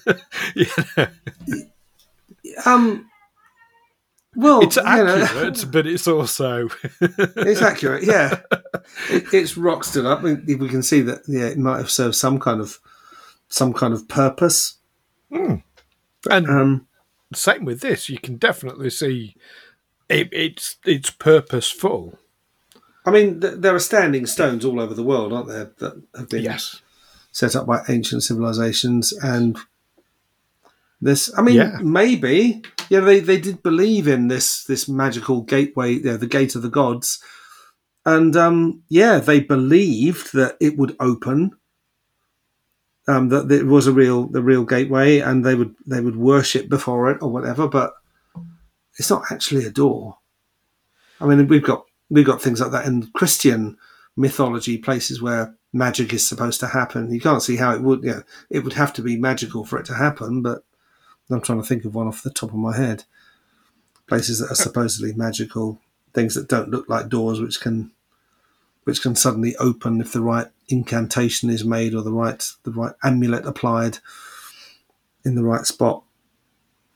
yeah, 0.55 1.07
Um, 2.65 3.07
well, 4.35 4.61
it's 4.61 4.75
you 4.75 4.83
know, 4.83 5.23
accurate, 5.23 5.65
but 5.71 5.87
it's 5.87 6.07
also 6.07 6.67
it's 6.99 7.61
accurate. 7.61 8.03
Yeah, 8.03 8.39
it, 9.09 9.25
it's 9.33 9.55
rock 9.55 9.83
stood 9.83 10.05
up. 10.05 10.21
We, 10.23 10.33
we 10.55 10.67
can 10.67 10.83
see 10.83 11.01
that. 11.01 11.21
Yeah, 11.27 11.45
it 11.45 11.57
might 11.57 11.77
have 11.77 11.89
served 11.91 12.15
some 12.15 12.39
kind 12.39 12.59
of 12.59 12.79
some 13.49 13.73
kind 13.73 13.93
of 13.93 14.07
purpose. 14.07 14.77
and 15.31 15.61
Um, 16.29 16.87
same 17.33 17.65
with 17.65 17.81
this. 17.81 18.09
You 18.09 18.19
can 18.19 18.37
definitely 18.37 18.89
see 18.89 19.35
it, 20.09 20.29
it's 20.31 20.77
it's 20.85 21.09
purposeful. 21.09 22.17
I 23.05 23.11
mean, 23.11 23.39
th- 23.41 23.55
there 23.57 23.75
are 23.75 23.79
standing 23.79 24.25
stones 24.25 24.65
all 24.65 24.79
over 24.79 24.93
the 24.93 25.03
world, 25.03 25.31
aren't 25.33 25.47
there, 25.49 25.71
that 25.79 26.01
have 26.15 26.29
been 26.29 26.43
Yes. 26.43 26.81
set 27.31 27.55
up 27.55 27.65
by 27.67 27.83
ancient 27.89 28.23
civilizations 28.23 29.11
and 29.13 29.57
this 31.01 31.29
i 31.37 31.41
mean 31.41 31.55
Yeah. 31.55 31.77
maybe 31.83 32.61
yeah 32.89 33.01
they, 33.01 33.19
they 33.19 33.37
did 33.39 33.61
believe 33.61 34.07
in 34.07 34.29
this 34.29 34.63
this 34.63 34.87
magical 34.87 35.41
gateway 35.41 35.93
you 35.95 36.03
know, 36.03 36.17
the 36.17 36.27
gate 36.27 36.55
of 36.55 36.61
the 36.61 36.69
gods 36.69 37.19
and 38.05 38.35
um 38.37 38.81
yeah 38.87 39.19
they 39.19 39.41
believed 39.41 40.31
that 40.33 40.55
it 40.61 40.77
would 40.77 40.95
open 40.99 41.51
um 43.07 43.29
that 43.29 43.51
it 43.51 43.65
was 43.65 43.87
a 43.87 43.91
real 43.91 44.27
the 44.27 44.41
real 44.41 44.63
gateway 44.63 45.19
and 45.19 45.45
they 45.45 45.55
would 45.55 45.75
they 45.85 46.01
would 46.01 46.15
worship 46.15 46.69
before 46.69 47.09
it 47.09 47.21
or 47.21 47.29
whatever 47.29 47.67
but 47.67 47.93
it's 48.97 49.09
not 49.09 49.23
actually 49.31 49.65
a 49.65 49.71
door 49.71 50.17
i 51.19 51.25
mean 51.25 51.47
we've 51.47 51.63
got 51.63 51.85
we've 52.09 52.25
got 52.25 52.41
things 52.41 52.61
like 52.61 52.71
that 52.71 52.85
in 52.85 53.07
christian 53.13 53.77
mythology 54.15 54.77
places 54.77 55.21
where 55.21 55.55
magic 55.75 56.13
is 56.13 56.27
supposed 56.27 56.59
to 56.61 56.67
happen. 56.67 57.11
You 57.11 57.19
can't 57.19 57.43
see 57.43 57.57
how 57.57 57.73
it 57.75 57.81
would. 57.81 58.03
You 58.03 58.11
know, 58.11 58.23
it 58.49 58.63
would 58.63 58.73
have 58.73 58.93
to 58.93 59.01
be 59.01 59.17
magical 59.17 59.65
for 59.65 59.77
it 59.77 59.85
to 59.87 59.95
happen. 59.95 60.41
But 60.41 60.63
I'm 61.29 61.41
trying 61.41 61.61
to 61.61 61.67
think 61.67 61.85
of 61.85 61.93
one 61.93 62.07
off 62.07 62.23
the 62.23 62.31
top 62.31 62.49
of 62.49 62.55
my 62.55 62.75
head. 62.75 63.03
Places 64.07 64.39
that 64.39 64.51
are 64.51 64.55
supposedly 64.55 65.13
magical, 65.13 65.79
things 66.13 66.35
that 66.35 66.47
don't 66.47 66.69
look 66.69 66.87
like 66.87 67.09
doors, 67.09 67.41
which 67.41 67.59
can, 67.59 67.91
which 68.85 69.01
can 69.01 69.15
suddenly 69.15 69.55
open 69.57 69.99
if 69.99 70.13
the 70.13 70.21
right 70.21 70.47
incantation 70.67 71.49
is 71.49 71.63
made 71.63 71.93
or 71.93 72.01
the 72.01 72.11
right 72.11 72.43
the 72.63 72.71
right 72.71 72.93
amulet 73.03 73.45
applied 73.45 73.99
in 75.23 75.35
the 75.35 75.43
right 75.43 75.65
spot. 75.65 76.03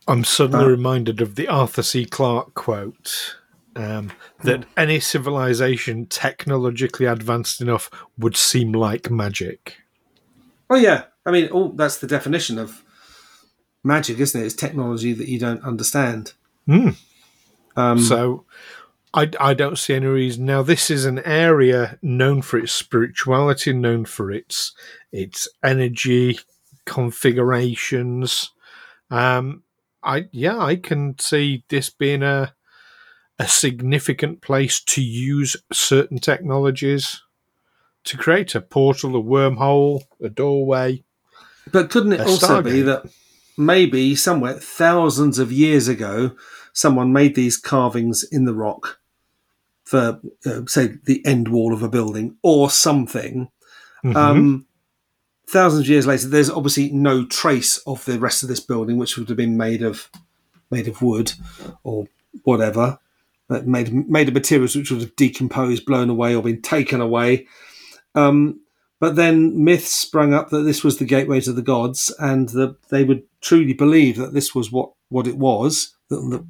I'm 0.08 0.24
suddenly 0.24 0.66
Uh, 0.66 0.70
reminded 0.70 1.22
of 1.22 1.36
the 1.36 1.48
Arthur 1.48 1.84
C. 1.84 2.06
Clarke 2.06 2.54
quote 2.56 3.36
um, 3.76 4.12
that 4.44 4.66
any 4.76 5.00
civilization 5.00 6.08
technologically 6.08 7.06
advanced 7.06 7.62
enough 7.62 7.90
would 8.18 8.36
seem 8.36 8.72
like 8.72 9.12
magic. 9.12 9.78
Oh 10.70 10.76
yeah, 10.76 11.04
I 11.26 11.32
mean, 11.32 11.48
all 11.50 11.70
that's 11.70 11.98
the 11.98 12.08
definition 12.08 12.58
of 12.58 12.84
magic, 13.84 14.20
isn't 14.20 14.40
it? 14.40 14.46
It's 14.46 14.56
technology 14.56 15.14
that 15.14 15.28
you 15.28 15.40
don't 15.40 15.64
understand. 15.64 16.34
Hmm. 16.66 16.90
Um, 17.76 18.00
So 18.00 18.46
I, 19.14 19.32
I 19.40 19.54
don't 19.54 19.78
see 19.78 19.96
any 19.96 20.06
reason. 20.06 20.46
Now, 20.46 20.62
this 20.62 20.92
is 20.92 21.06
an 21.06 21.20
area 21.20 21.98
known 22.02 22.42
for 22.42 22.60
its 22.60 22.72
spirituality, 22.72 23.74
known 23.74 24.06
for 24.06 24.32
its 24.32 24.74
its 25.12 25.48
energy 25.64 26.40
configurations. 26.86 28.52
Um, 29.10 29.64
I 30.04 30.28
yeah, 30.32 30.60
I 30.60 30.76
can 30.76 31.18
see 31.20 31.64
this 31.70 31.90
being 31.90 32.24
a 32.24 32.54
a 33.40 33.48
significant 33.48 34.42
place 34.42 34.82
to 34.82 35.02
use 35.02 35.56
certain 35.72 36.20
technologies 36.20 37.22
to 38.04 38.18
create 38.18 38.54
a 38.54 38.62
portal, 38.62 39.16
a 39.16 39.24
wormhole, 39.24 40.04
a 40.22 40.30
doorway. 40.30 41.04
But 41.72 41.90
couldn't 41.90 42.14
it 42.14 42.22
also 42.22 42.62
be 42.62 42.82
that 42.82 43.06
maybe 43.58 44.16
somewhere 44.16 44.54
thousands 44.54 45.40
of 45.40 45.52
years 45.52 45.88
ago, 45.88 46.32
someone 46.80 47.12
made 47.12 47.36
these 47.36 47.58
carvings 47.58 48.24
in 48.24 48.46
the 48.46 48.54
rock 48.54 49.00
for, 49.84 50.20
uh, 50.46 50.62
say, 50.68 50.96
the 51.04 51.26
end 51.26 51.48
wall 51.50 51.74
of 51.74 51.84
a 51.84 51.90
building 51.90 52.38
or 52.42 52.70
something? 52.70 53.50
Mhm. 54.04 54.16
Um, 54.16 54.66
thousands 55.48 55.82
of 55.86 55.90
years 55.90 56.08
later, 56.08 56.28
there's 56.28 56.50
obviously 56.50 56.90
no 56.92 57.26
trace 57.26 57.80
of 57.86 58.06
the 58.06 58.20
rest 58.20 58.44
of 58.44 58.50
this 58.50 58.62
building, 58.62 58.98
which 58.98 59.18
would 59.18 59.28
have 59.28 59.38
been 59.38 59.58
made 59.58 59.82
of 59.82 60.10
made 60.72 60.88
of 60.88 61.02
wood 61.02 61.34
or 61.84 62.08
whatever, 62.44 63.00
but 63.48 63.68
made 63.68 63.92
made 64.08 64.28
of 64.28 64.34
materials 64.34 64.76
which 64.76 64.92
would 64.92 65.02
have 65.02 65.16
decomposed, 65.16 65.86
blown 65.86 66.10
away, 66.10 66.34
or 66.34 66.44
been 66.44 66.62
taken 66.62 67.02
away. 67.02 67.48
Um, 68.16 68.62
but 69.00 69.16
then 69.16 69.64
myths 69.64 69.92
sprung 69.92 70.34
up 70.34 70.50
that 70.50 70.64
this 70.64 70.84
was 70.84 70.98
the 70.98 71.06
gateway 71.06 71.42
to 71.42 71.52
the 71.52 71.62
gods, 71.62 72.14
and 72.20 72.50
that 72.50 72.76
they 72.90 73.04
would 73.04 73.24
truly 73.42 73.74
believe 73.74 74.16
that 74.18 74.34
this 74.34 74.56
was 74.56 74.72
what 74.72 74.92
what 75.10 75.28
it 75.28 75.38
was. 75.38 75.96
That, 76.10 76.22
that, 76.32 76.46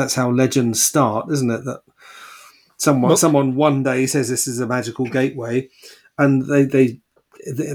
that's 0.00 0.14
how 0.14 0.30
legends 0.30 0.82
start, 0.82 1.30
isn't 1.30 1.50
it? 1.50 1.64
That 1.64 1.82
someone 2.76 3.16
someone 3.16 3.54
one 3.56 3.82
day 3.82 4.06
says 4.06 4.28
this 4.28 4.46
is 4.48 4.60
a 4.60 4.66
magical 4.66 5.06
gateway, 5.06 5.68
and 6.18 6.46
they 6.46 6.64
they 6.64 7.00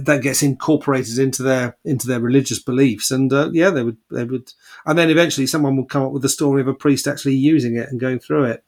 that 0.06 0.22
gets 0.22 0.44
incorporated 0.44 1.18
into 1.18 1.42
their 1.44 1.76
into 1.84 2.08
their 2.08 2.20
religious 2.20 2.60
beliefs 2.60 3.10
and 3.10 3.34
uh, 3.34 3.50
yeah 3.52 3.72
they 3.72 3.82
would 3.82 3.98
they 4.12 4.24
would 4.24 4.54
and 4.86 4.96
then 5.00 5.10
eventually 5.10 5.48
someone 5.48 5.76
would 5.76 5.90
come 5.90 6.04
up 6.04 6.12
with 6.12 6.22
the 6.22 6.30
story 6.30 6.62
of 6.62 6.68
a 6.68 6.74
priest 6.74 7.08
actually 7.08 7.34
using 7.34 7.76
it 7.76 7.90
and 7.90 8.00
going 8.00 8.20
through 8.20 8.44
it 8.44 8.64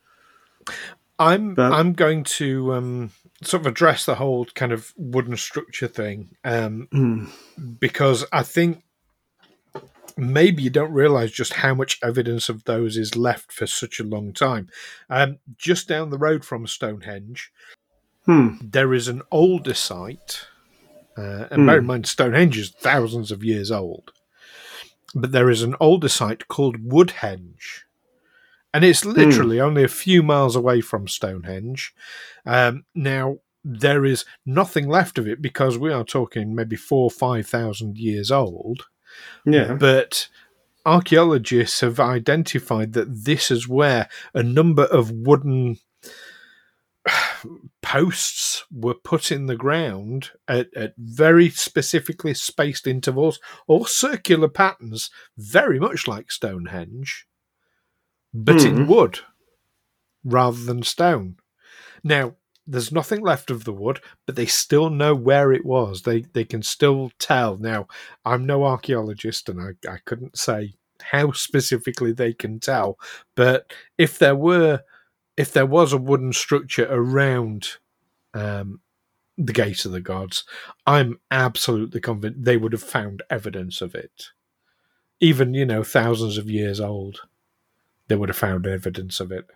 I'm 1.20 1.54
But- 1.54 1.72
I'm 1.72 1.93
going 1.93 2.24
to 2.24 2.74
um, 2.74 3.12
sort 3.43 3.62
of 3.62 3.67
address 3.67 4.06
the 4.06 4.15
whole 4.15 4.46
kind 4.56 4.72
of 4.72 4.91
wooden 4.98 5.38
structure 5.38 5.88
thing 5.88 6.30
um, 6.43 6.88
Hmm. 6.91 7.26
because 7.80 8.26
I 8.32 8.41
think 8.41 8.82
maybe 10.17 10.63
you 10.63 10.69
don't 10.69 10.91
realize 10.91 11.32
just 11.32 11.53
how 11.53 11.73
much 11.73 11.99
evidence 12.03 12.49
of 12.49 12.63
those 12.63 12.97
is 12.97 13.15
left 13.15 13.51
for 13.51 13.67
such 13.67 13.99
a 13.99 14.03
long 14.03 14.34
time. 14.34 14.69
Um, 15.10 15.38
just 15.58 15.88
down 15.88 16.10
the 16.10 16.17
road 16.17 16.43
from 16.43 16.67
Stonehenge, 16.67 17.51
Hmm. 18.25 18.56
there 18.62 18.93
is 18.93 19.08
an 19.08 19.21
older 19.32 19.73
site, 19.73 20.47
uh, 21.17 21.45
and 21.49 21.65
bear 21.65 21.77
in 21.77 21.86
mind 21.86 22.08
Stonehenge 22.08 22.58
is 22.58 22.71
thousands 22.71 23.32
of 23.32 23.43
years 23.43 23.71
old, 23.71 24.12
but 25.15 25.32
there 25.32 25.49
is 25.49 25.62
an 25.63 25.75
older 25.80 26.10
site 26.10 26.47
called 26.49 26.84
Woodhenge. 26.84 27.84
And 28.73 28.84
it's 28.84 29.06
literally 29.06 29.62
only 29.62 29.84
a 29.84 29.88
few 29.88 30.21
miles 30.21 30.56
away 30.56 30.82
from 30.82 31.08
Stonehenge. 31.08 31.95
Um, 32.45 32.84
now, 32.93 33.38
there 33.63 34.06
is 34.06 34.25
nothing 34.45 34.88
left 34.88 35.17
of 35.17 35.27
it 35.27 35.41
because 35.41 35.77
we 35.77 35.91
are 35.91 36.03
talking 36.03 36.53
maybe 36.53 36.75
four 36.75 37.06
or 37.06 37.12
five 37.12 37.47
thousand 37.47 37.97
years 37.97 38.30
old. 38.30 38.88
Yeah 39.45 39.73
But 39.73 40.27
archaeologists 40.86 41.82
have 41.82 41.99
identified 41.99 42.93
that 42.93 43.25
this 43.25 43.51
is 43.51 43.67
where 43.67 44.08
a 44.34 44.43
number 44.43 44.84
of 44.86 45.12
wooden 45.12 45.77
posts 47.82 48.63
were 48.71 48.93
put 48.93 49.32
in 49.32 49.45
the 49.45 49.56
ground 49.56 50.32
at, 50.47 50.67
at 50.75 50.93
very 50.97 51.49
specifically 51.49 52.34
spaced 52.34 52.88
intervals 52.88 53.39
or 53.67 53.88
circular 53.88 54.47
patterns, 54.49 55.10
very 55.38 55.80
much 55.80 56.08
like 56.08 56.32
Stonehenge, 56.32 57.25
but 58.34 58.63
in 58.63 58.86
Hmm. 58.86 58.88
wood 58.88 59.19
rather 60.23 60.62
than 60.63 60.84
stone. 60.84 61.38
Now, 62.03 62.36
there's 62.67 62.91
nothing 62.91 63.21
left 63.21 63.49
of 63.49 63.63
the 63.63 63.73
wood, 63.73 64.01
but 64.25 64.36
they 64.36 64.45
still 64.45 64.89
know 64.89 65.15
where 65.15 65.53
it 65.53 65.65
was. 65.65 66.01
They 66.03 66.21
they 66.34 66.43
can 66.45 66.62
still 66.63 67.12
tell. 67.19 67.58
Now, 67.58 67.88
I'm 68.25 68.45
no 68.45 68.65
archaeologist, 68.65 69.49
and 69.49 69.62
I, 69.62 69.91
I 69.91 69.97
couldn't 70.06 70.38
say 70.38 70.73
how 71.01 71.32
specifically 71.32 72.12
they 72.12 72.34
can 72.34 72.60
tell. 72.60 72.99
But 73.36 73.71
if 73.97 74.19
there 74.19 74.36
were, 74.36 74.82
if 75.38 75.53
there 75.53 75.65
was 75.65 75.93
a 75.93 75.97
wooden 75.97 76.34
structure 76.34 76.88
around 76.89 77.69
um, 78.34 78.82
the 79.38 79.53
gate 79.53 79.86
of 79.86 79.91
the 79.93 80.01
gods, 80.01 80.43
I'm 80.86 81.19
absolutely 81.32 82.01
convinced 82.01 82.43
they 82.43 82.58
would 82.58 82.73
have 82.73 82.84
found 82.84 83.23
evidence 83.30 83.82
of 83.82 83.95
it. 83.95 84.30
Even 85.19 85.53
you 85.53 85.65
know, 85.65 85.84
thousands 85.84 86.38
of 86.39 86.49
years 86.49 86.80
old, 86.80 87.21
they 88.08 88.15
would 88.15 88.30
have 88.30 88.38
found 88.38 88.67
evidence 88.67 89.19
of 89.19 89.32
it. 89.32 89.47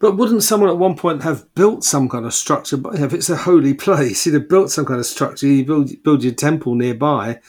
But 0.00 0.16
wouldn't 0.16 0.42
someone 0.42 0.68
at 0.68 0.78
one 0.78 0.96
point 0.96 1.22
have 1.22 1.52
built 1.54 1.84
some 1.84 2.08
kind 2.08 2.24
of 2.26 2.34
structure 2.34 2.76
but 2.76 2.94
if 2.96 3.12
it's 3.12 3.30
a 3.30 3.36
holy 3.36 3.74
place 3.86 4.26
you'd 4.26 4.34
have 4.34 4.48
built 4.48 4.70
some 4.70 4.84
kind 4.84 5.00
of 5.00 5.06
structure 5.06 5.46
you 5.46 5.64
build 5.64 5.90
build 6.02 6.22
your 6.24 6.32
temple 6.34 6.74
nearby 6.74 7.40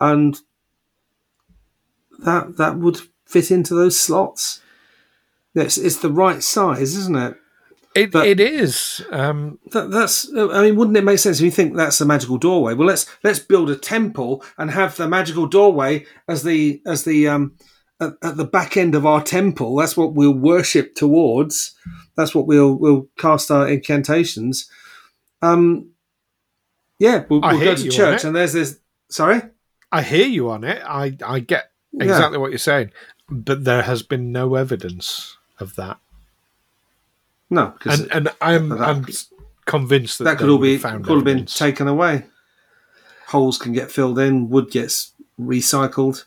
and 0.00 0.40
that 2.20 2.56
that 2.56 2.78
would 2.78 3.00
fit 3.26 3.50
into 3.50 3.74
those 3.74 3.98
slots. 3.98 4.60
It's 5.54 5.76
it's 5.78 5.98
the 5.98 6.10
right 6.10 6.42
size, 6.42 6.96
isn't 6.96 7.16
it? 7.16 7.34
It 7.94 8.10
But- 8.10 8.26
it 8.26 8.40
is. 8.40 9.04
Um, 9.10 9.58
That, 9.72 9.90
that's. 9.90 10.30
I 10.34 10.62
mean, 10.62 10.76
wouldn't 10.76 10.96
it 10.96 11.04
make 11.04 11.18
sense 11.18 11.38
if 11.40 11.44
you 11.44 11.50
think 11.50 11.76
that's 11.76 11.98
the 11.98 12.06
magical 12.06 12.38
doorway? 12.38 12.74
Well, 12.74 12.86
let's 12.88 13.06
let's 13.22 13.38
build 13.38 13.70
a 13.70 13.76
temple 13.76 14.42
and 14.56 14.70
have 14.70 14.96
the 14.96 15.08
magical 15.08 15.46
doorway 15.46 16.06
as 16.26 16.42
the 16.42 16.80
as 16.86 17.04
the 17.04 17.28
um 17.28 17.56
at, 18.00 18.12
at 18.22 18.36
the 18.36 18.44
back 18.44 18.76
end 18.76 18.94
of 18.94 19.06
our 19.06 19.22
temple. 19.22 19.76
That's 19.76 19.96
what 19.96 20.14
we'll 20.14 20.32
worship 20.34 20.94
towards. 20.94 21.74
That's 22.16 22.34
what 22.34 22.46
we'll 22.46 22.74
we'll 22.74 23.08
cast 23.18 23.50
our 23.50 23.68
incantations. 23.68 24.68
Um, 25.40 25.90
yeah, 26.98 27.24
we'll, 27.28 27.40
we'll 27.40 27.58
go 27.60 27.74
to 27.74 27.88
church 27.88 28.24
and 28.24 28.34
there's 28.36 28.52
this. 28.52 28.78
Sorry. 29.08 29.42
I 29.90 30.02
hear 30.02 30.26
you 30.26 30.50
on 30.50 30.64
it. 30.64 30.82
I 30.86 31.16
I 31.26 31.40
get 31.40 31.70
Yeah. 31.92 32.04
exactly 32.04 32.38
what 32.38 32.50
you're 32.50 32.58
saying, 32.58 32.92
but 33.28 33.64
there 33.64 33.82
has 33.82 34.02
been 34.02 34.32
no 34.32 34.54
evidence 34.54 35.36
of 35.60 35.76
that, 35.76 35.98
No, 37.50 37.74
and 37.84 38.08
and 38.10 38.28
I'm 38.40 38.68
that- 38.70 38.80
I'm 38.80 39.06
convinced 39.66 40.18
that 40.18 40.24
that 40.24 40.38
could 40.38 40.48
all 40.48 40.58
be 40.58 40.76
found 40.78 41.04
could 41.04 41.16
have 41.16 41.24
been 41.24 41.46
taken 41.46 41.86
away. 41.88 42.24
Holes 43.28 43.58
can 43.58 43.72
get 43.72 43.90
filled 43.92 44.18
in. 44.18 44.48
Wood 44.50 44.70
gets 44.70 45.12
recycled 45.40 46.24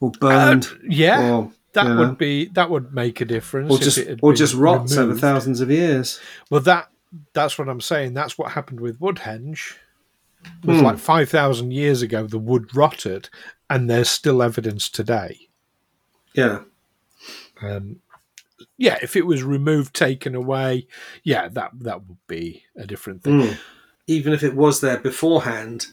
or 0.00 0.08
Uh, 0.08 0.18
burned. 0.20 0.68
yeah, 0.88 1.30
or, 1.30 1.52
that 1.74 1.86
would 1.86 2.08
know, 2.08 2.14
be 2.14 2.46
that 2.54 2.68
would 2.70 2.92
make 2.92 3.20
a 3.20 3.24
difference. 3.24 3.70
or 3.72 3.78
just 3.78 3.98
or 4.22 4.32
just 4.34 4.54
rots 4.54 4.96
over 4.96 5.14
thousands 5.14 5.60
of 5.60 5.70
years. 5.70 6.18
Well, 6.50 6.60
that 6.62 6.90
that's 7.32 7.58
what 7.58 7.68
I'm 7.68 7.80
saying. 7.80 8.14
That's 8.14 8.36
what 8.38 8.52
happened 8.52 8.80
with 8.80 8.98
Woodhenge. 9.00 9.74
It 10.62 10.66
was 10.66 10.78
Hmm. 10.78 10.84
like 10.86 10.98
five 10.98 11.28
thousand 11.28 11.72
years 11.72 12.02
ago. 12.02 12.26
The 12.26 12.38
wood 12.38 12.74
rotted, 12.74 13.28
and 13.68 13.88
there's 13.90 14.08
still 14.10 14.42
evidence 14.42 14.88
today. 14.88 15.48
Yeah, 16.34 16.60
Um, 17.60 17.96
yeah, 18.78 18.98
if 19.02 19.16
it 19.16 19.26
was 19.26 19.42
removed, 19.42 19.94
taken 19.94 20.34
away, 20.34 20.86
yeah, 21.24 21.48
that 21.48 21.72
that 21.80 22.06
would 22.06 22.18
be 22.26 22.64
a 22.76 22.86
different 22.86 23.22
thing. 23.22 23.40
Mm. 23.40 23.58
even 24.06 24.32
if 24.32 24.42
it 24.42 24.56
was 24.56 24.80
there 24.80 24.96
beforehand, 24.98 25.86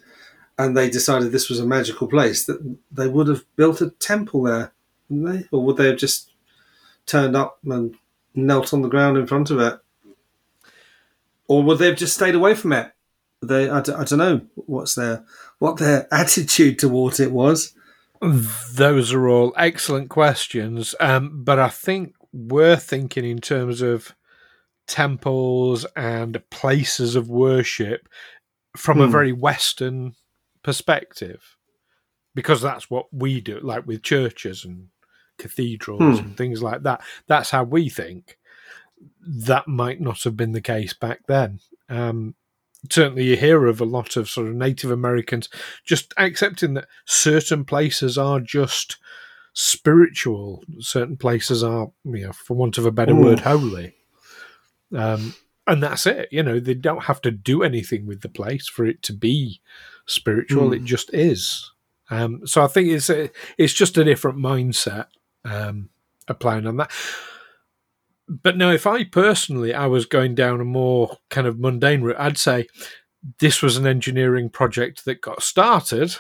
and 0.58 0.76
they 0.76 0.90
decided 0.90 1.32
this 1.32 1.50
was 1.50 1.60
a 1.60 1.66
magical 1.66 2.08
place, 2.08 2.46
that 2.46 2.78
they 2.92 3.08
would 3.08 3.28
have 3.28 3.44
built 3.56 3.82
a 3.82 3.90
temple 3.92 4.44
there, 4.44 4.72
wouldn't 5.10 5.42
they? 5.44 5.48
Or 5.56 5.64
would 5.64 5.78
they 5.78 5.88
have 5.88 5.98
just 5.98 6.32
turned 7.06 7.36
up 7.36 7.60
and 7.66 7.96
knelt 8.36 8.74
on 8.74 8.82
the 8.82 8.90
ground 8.90 9.18
in 9.18 9.28
front 9.28 9.50
of 9.52 9.60
it? 9.60 9.80
Or 11.48 11.64
would 11.64 11.78
they 11.80 11.88
have 11.88 11.98
just 11.98 12.16
stayed 12.16 12.36
away 12.36 12.56
from 12.56 12.74
it? 12.74 12.92
They, 13.42 13.70
I, 13.70 13.82
d- 13.82 13.94
I 13.94 14.04
don't 14.04 14.20
know 14.20 14.42
what's 14.56 14.96
their 14.96 15.24
what 15.60 15.78
their 15.78 16.08
attitude 16.14 16.80
towards 16.80 17.20
it 17.20 17.32
was. 17.32 17.74
Those 18.22 19.14
are 19.14 19.28
all 19.30 19.54
excellent 19.56 20.10
questions, 20.10 20.96
um, 21.00 21.44
but 21.44 21.60
I 21.60 21.70
think 21.70 22.16
we're 22.34 22.76
thinking 22.76 23.26
in 23.26 23.40
terms 23.40 23.82
of 23.84 24.16
temples 24.88 25.86
and 25.96 26.42
places 26.50 27.16
of 27.16 27.30
worship 27.30 28.10
from 28.76 29.00
a 29.02 29.06
Hmm. 29.06 29.12
very 29.12 29.32
Western 29.32 30.16
perspective, 30.68 31.56
because 32.36 32.62
that's 32.62 32.90
what 32.90 33.06
we 33.14 33.40
do, 33.40 33.58
like 33.62 33.88
with 33.88 34.04
churches 34.04 34.66
and 34.66 34.90
cathedrals 35.38 36.20
Hmm. 36.20 36.26
and 36.26 36.38
things 36.38 36.62
like 36.62 36.84
that. 36.84 37.00
That's 37.28 37.52
how 37.52 37.64
we 37.64 37.88
think. 37.88 38.38
That 39.26 39.66
might 39.68 40.02
not 40.02 40.24
have 40.24 40.36
been 40.36 40.52
the 40.52 40.60
case 40.76 40.92
back 40.94 41.22
then. 41.28 41.62
Um, 41.88 42.36
certainly, 42.92 43.24
you 43.24 43.38
hear 43.38 43.66
of 43.68 43.80
a 43.80 43.86
lot 43.86 44.18
of 44.18 44.30
sort 44.30 44.48
of 44.50 44.56
Native 44.56 44.92
Americans 44.92 45.48
just 45.86 46.14
accepting 46.18 46.74
that 46.74 46.88
certain 47.06 47.64
places 47.64 48.18
are 48.18 48.42
just 48.42 48.98
spiritual. 49.54 50.64
Certain 50.80 51.16
places 51.16 51.64
are, 51.64 51.92
you 52.04 52.26
know, 52.26 52.34
for 52.34 52.58
want 52.58 52.78
of 52.78 52.86
a 52.86 52.92
better 52.92 53.14
Mm. 53.14 53.24
word, 53.24 53.40
holy. 53.40 53.96
Um, 54.94 55.34
and 55.66 55.82
that's 55.84 56.06
it. 56.06 56.30
You 56.32 56.44
know, 56.44 56.60
they 56.60 56.74
don't 56.74 57.04
have 57.06 57.22
to 57.22 57.32
do 57.32 57.64
anything 57.64 58.06
with 58.06 58.22
the 58.22 58.30
place 58.30 58.68
for 58.68 58.86
it 58.86 59.02
to 59.04 59.14
be 59.14 59.62
spiritual. 60.08 60.70
Mm. 60.72 60.78
It 60.78 60.84
just 60.84 61.14
is. 61.14 61.72
Um, 62.10 62.46
so 62.48 62.64
I 62.64 62.68
think 62.68 62.90
it's 62.90 63.10
a, 63.10 63.30
it's 63.58 63.74
just 63.74 63.98
a 63.98 64.04
different 64.04 64.38
mindset 64.38 65.08
um, 65.46 65.90
applying 66.28 66.66
on 66.66 66.78
that. 66.78 66.92
But 68.30 68.58
no, 68.58 68.72
if 68.72 68.86
I 68.88 69.04
personally 69.06 69.74
I 69.74 69.86
was 69.88 70.06
going 70.06 70.36
down 70.36 70.60
a 70.60 70.66
more 70.66 71.18
kind 71.30 71.48
of 71.48 71.60
mundane 71.60 72.02
route, 72.02 72.20
I'd 72.20 72.38
say 72.38 72.68
this 73.40 73.62
was 73.62 73.78
an 73.78 73.88
engineering 73.88 74.50
project 74.50 75.06
that 75.06 75.22
got 75.22 75.44
started 75.44 76.18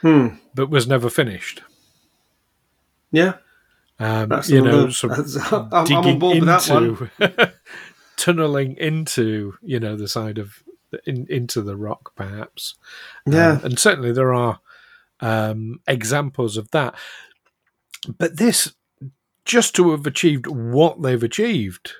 Hmm. 0.00 0.28
but 0.54 0.68
was 0.68 0.86
never 0.88 1.08
finished. 1.08 1.62
Yeah, 3.12 3.34
Um, 4.00 4.28
that's 4.28 4.50
you 4.50 4.60
know, 4.60 4.90
sort 4.90 5.18
of 5.18 5.52
I'm, 5.52 5.68
I'm 5.72 5.84
digging 5.84 6.14
on 6.14 6.18
board 6.18 6.38
with 6.40 6.46
that 6.46 6.68
one. 6.68 7.10
into, 7.20 7.52
tunneling 8.16 8.76
into, 8.76 9.54
you 9.62 9.78
know, 9.80 9.96
the 9.96 10.08
side 10.08 10.38
of 10.38 10.62
in, 11.06 11.26
into 11.28 11.62
the 11.62 11.76
rock, 11.76 12.12
perhaps. 12.14 12.74
Yeah, 13.26 13.52
Um, 13.52 13.64
and 13.64 13.78
certainly 13.78 14.12
there 14.12 14.32
are 14.32 14.60
um, 15.20 15.80
examples 15.86 16.56
of 16.56 16.70
that. 16.70 16.94
But 18.18 18.36
this, 18.36 18.74
just 19.44 19.74
to 19.76 19.90
have 19.90 20.06
achieved 20.06 20.46
what 20.46 21.02
they've 21.02 21.22
achieved, 21.22 21.92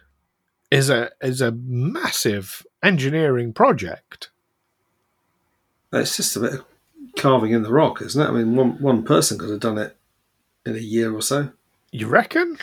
is 0.70 0.90
a 0.90 1.10
is 1.20 1.40
a 1.40 1.52
massive 1.52 2.66
engineering 2.82 3.52
project. 3.52 4.30
it's 5.92 6.16
just 6.16 6.36
a 6.36 6.40
bit 6.40 6.52
of 6.54 6.64
carving 7.16 7.52
in 7.52 7.62
the 7.62 7.72
rock, 7.72 8.02
isn't 8.02 8.20
it? 8.20 8.28
I 8.28 8.32
mean, 8.32 8.56
one 8.56 8.80
one 8.82 9.02
person 9.04 9.38
could 9.38 9.50
have 9.50 9.60
done 9.60 9.78
it 9.78 9.96
in 10.64 10.74
a 10.76 10.80
year 10.80 11.14
or 11.14 11.22
so. 11.22 11.50
You 11.92 12.08
reckon? 12.08 12.58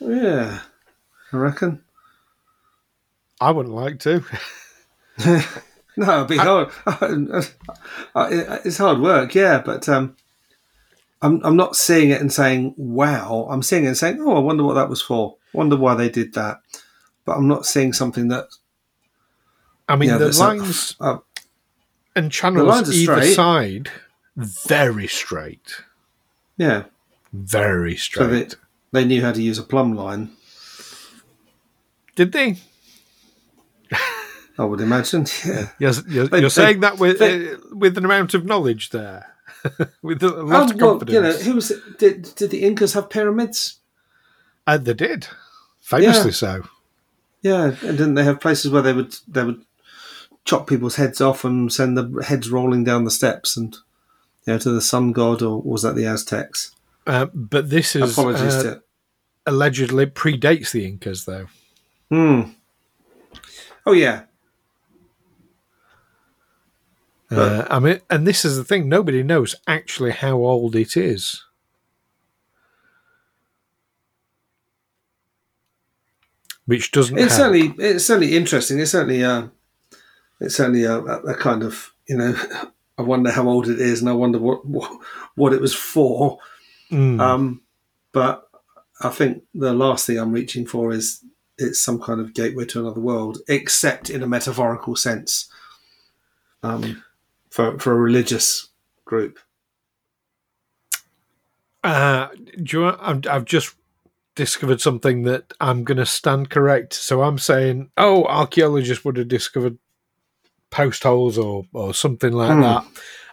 Yeah, 0.00 0.60
I 1.32 1.36
reckon. 1.36 1.82
I 3.40 3.52
wouldn't 3.52 3.74
like 3.74 4.00
to. 4.00 4.24
No, 5.96 6.16
it'd 6.16 6.28
be 6.28 6.36
hard. 6.36 6.70
it's 8.64 8.78
hard 8.78 9.00
work, 9.00 9.34
yeah, 9.34 9.60
but 9.60 9.88
um, 9.88 10.16
I'm 11.20 11.44
I'm 11.44 11.56
not 11.56 11.76
seeing 11.76 12.10
it 12.10 12.20
and 12.20 12.32
saying 12.32 12.74
wow. 12.76 13.46
I'm 13.50 13.62
seeing 13.62 13.84
it 13.84 13.88
and 13.88 13.96
saying, 13.96 14.18
oh, 14.20 14.36
I 14.36 14.38
wonder 14.38 14.64
what 14.64 14.74
that 14.74 14.88
was 14.88 15.02
for. 15.02 15.36
Wonder 15.52 15.76
why 15.76 15.94
they 15.94 16.08
did 16.08 16.32
that. 16.34 16.60
But 17.24 17.36
I'm 17.36 17.48
not 17.48 17.66
seeing 17.66 17.92
something 17.92 18.28
that 18.28 18.48
I 19.88 19.96
mean, 19.96 20.08
the 20.10 20.32
lines 20.38 20.96
uh, 21.00 21.18
and 22.16 22.32
channels 22.32 22.88
either 22.88 22.92
straight. 22.92 23.34
side 23.34 23.90
very 24.36 25.06
straight, 25.08 25.82
yeah. 26.56 26.84
very 27.32 27.96
So 27.96 28.26
they 28.26 28.44
straight. 28.44 28.54
they 28.92 29.04
knew 29.04 29.20
how 29.20 29.32
to 29.32 29.42
use 29.42 29.58
a 29.58 29.64
plumb 29.64 29.94
line. 29.94 30.30
Did 32.14 32.32
they? 32.32 32.56
I 34.60 34.64
would 34.64 34.80
imagine. 34.80 35.26
Yeah. 35.46 35.68
You're, 35.78 35.92
you're, 36.08 36.26
They- 36.26 36.40
you're 36.40 36.48
they- 36.50 36.62
saying 36.62 36.80
that 36.80 36.98
with 36.98 37.18
they- 37.18 37.52
uh, 37.52 37.56
with 37.72 37.96
an 37.98 38.04
amount 38.04 38.34
of 38.34 38.44
knowledge 38.44 38.90
there, 38.90 39.26
with 40.02 40.22
a 40.22 40.28
lot 40.28 40.70
Oh, 40.70 40.74
of 40.74 40.80
well, 40.80 40.90
confidence. 40.98 41.12
you 41.14 41.20
know, 41.22 41.32
who 41.32 41.54
was 41.54 41.70
it? 41.70 41.98
Did 41.98 42.34
did 42.34 42.50
the 42.50 42.62
Incas 42.62 42.92
have 42.94 43.08
pyramids? 43.10 43.78
Uh, 44.66 44.76
they 44.78 44.94
did, 44.94 45.26
famously 45.80 46.30
Yeah. 46.30 46.34
so. 46.34 46.62
Yeah, 47.42 47.64
and 47.82 47.96
didn't 47.98 48.14
they 48.14 48.24
have 48.24 48.40
places 48.40 48.70
where 48.70 48.82
they 48.82 48.92
would 48.92 49.16
they 49.26 49.44
would 49.44 49.64
chop 50.44 50.66
people's 50.66 50.96
heads 50.96 51.20
off 51.20 51.44
and 51.44 51.72
send 51.72 51.96
the 51.96 52.22
heads 52.26 52.50
rolling 52.50 52.84
down 52.84 53.04
the 53.04 53.10
steps 53.10 53.56
and 53.56 53.74
you 54.46 54.52
know 54.52 54.58
to 54.58 54.70
the 54.70 54.80
sun 54.82 55.12
god 55.12 55.40
or 55.42 55.60
was 55.62 55.82
that 55.82 55.94
the 55.96 56.04
Aztecs? 56.06 56.74
Uh, 57.06 57.26
but 57.34 57.70
this 57.70 57.96
is 57.96 58.12
Apologies 58.12 58.54
uh, 58.56 58.62
to 58.62 58.82
allegedly 59.46 60.04
predates 60.06 60.70
the 60.72 60.84
Incas, 60.86 61.24
though. 61.24 61.46
Hmm. 62.10 62.42
Oh 63.86 63.92
yeah, 63.92 64.24
Uh, 67.30 67.64
I 67.70 67.78
mean, 67.78 68.00
and 68.10 68.26
this 68.26 68.44
is 68.44 68.56
the 68.56 68.64
thing: 68.64 68.88
nobody 68.88 69.22
knows 69.22 69.54
actually 69.66 70.10
how 70.10 70.36
old 70.38 70.74
it 70.74 70.96
is. 70.96 71.44
Which 76.66 76.90
doesn't. 76.90 77.18
it's 77.18 77.36
help. 77.36 77.52
certainly 77.52 77.74
it's 77.84 78.04
certainly 78.04 78.36
interesting. 78.36 78.80
It's 78.80 78.92
certainly 78.92 79.24
uh, 79.24 79.48
it's 80.40 80.56
certainly 80.56 80.84
a, 80.84 80.98
a, 80.98 81.34
kind 81.34 81.62
of 81.62 81.92
you 82.08 82.16
know. 82.16 82.34
I 82.98 83.02
wonder 83.02 83.30
how 83.30 83.48
old 83.48 83.66
it 83.66 83.80
is, 83.80 84.00
and 84.00 84.10
I 84.10 84.12
wonder 84.12 84.38
what 84.38 84.66
what, 84.66 84.90
what 85.34 85.52
it 85.54 85.60
was 85.60 85.74
for. 85.74 86.38
Mm. 86.90 87.18
Um, 87.18 87.62
but 88.12 88.46
I 89.00 89.08
think 89.08 89.44
the 89.54 89.72
last 89.72 90.06
thing 90.06 90.18
I'm 90.18 90.32
reaching 90.32 90.66
for 90.66 90.92
is 90.92 91.24
it's 91.56 91.80
some 91.80 92.00
kind 92.00 92.20
of 92.20 92.34
gateway 92.34 92.66
to 92.66 92.80
another 92.80 93.00
world, 93.00 93.38
except 93.48 94.10
in 94.10 94.22
a 94.22 94.26
metaphorical 94.26 94.96
sense. 94.96 95.48
Um, 96.62 97.02
for 97.50 97.78
for 97.78 97.92
a 97.92 97.98
religious 97.98 98.68
group. 99.04 99.38
Uh, 101.82 102.28
do 102.62 102.80
you 102.80 102.86
I'm, 102.86 103.22
I've 103.28 103.46
just 103.46 103.74
discovered 104.34 104.80
something 104.80 105.22
that 105.24 105.52
I'm 105.60 105.84
going 105.84 105.98
to 105.98 106.06
stand 106.06 106.50
correct. 106.50 106.94
So 106.94 107.22
I'm 107.22 107.38
saying, 107.38 107.90
oh, 107.96 108.24
archaeologists 108.24 109.04
would 109.04 109.16
have 109.16 109.28
discovered 109.28 109.78
post 110.70 111.02
holes 111.02 111.36
or, 111.36 111.64
or 111.72 111.92
something 111.92 112.32
like 112.32 112.54
Hmm. 112.54 112.62
that. 112.62 112.84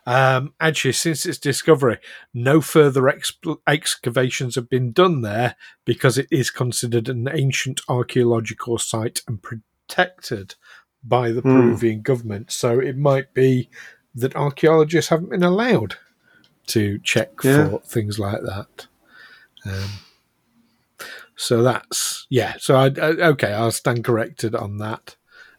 Um, 0.06 0.54
actually, 0.60 0.94
since 0.94 1.26
its 1.26 1.38
discovery, 1.38 2.00
no 2.34 2.62
further 2.62 3.04
exp- 3.04 3.60
excavations 3.68 4.56
have 4.56 4.70
been 4.70 4.92
done 4.92 5.22
there 5.22 5.56
because 5.86 6.18
it 6.18 6.28
is 6.32 6.50
considered 6.50 7.10
an 7.10 7.30
ancient 7.32 7.82
archaeological 7.90 8.78
site 8.78 9.22
and 9.28 9.42
protected 9.44 10.56
by 11.04 11.32
the 11.32 11.42
Peruvian 11.42 12.02
government. 12.02 12.52
So 12.52 12.80
it 12.80 12.98
might 12.98 13.34
be 13.34 13.70
that 14.18 14.36
archaeologists 14.36 15.10
haven't 15.10 15.30
been 15.30 15.44
allowed 15.44 15.96
to 16.68 17.00
check 17.00 17.32
Yeah. 17.44 17.70
for 17.70 17.80
things 17.82 18.20
like 18.20 18.42
that. 18.42 18.88
Um, 19.66 19.90
so 21.36 21.62
that's 21.64 22.26
yeah. 22.30 22.56
So 22.60 22.76
I, 22.76 22.86
I 22.88 23.10
okay, 23.34 23.54
I'll 23.54 23.72
stand 23.72 24.04
corrected 24.04 24.56
on 24.56 24.78
that. 24.80 25.16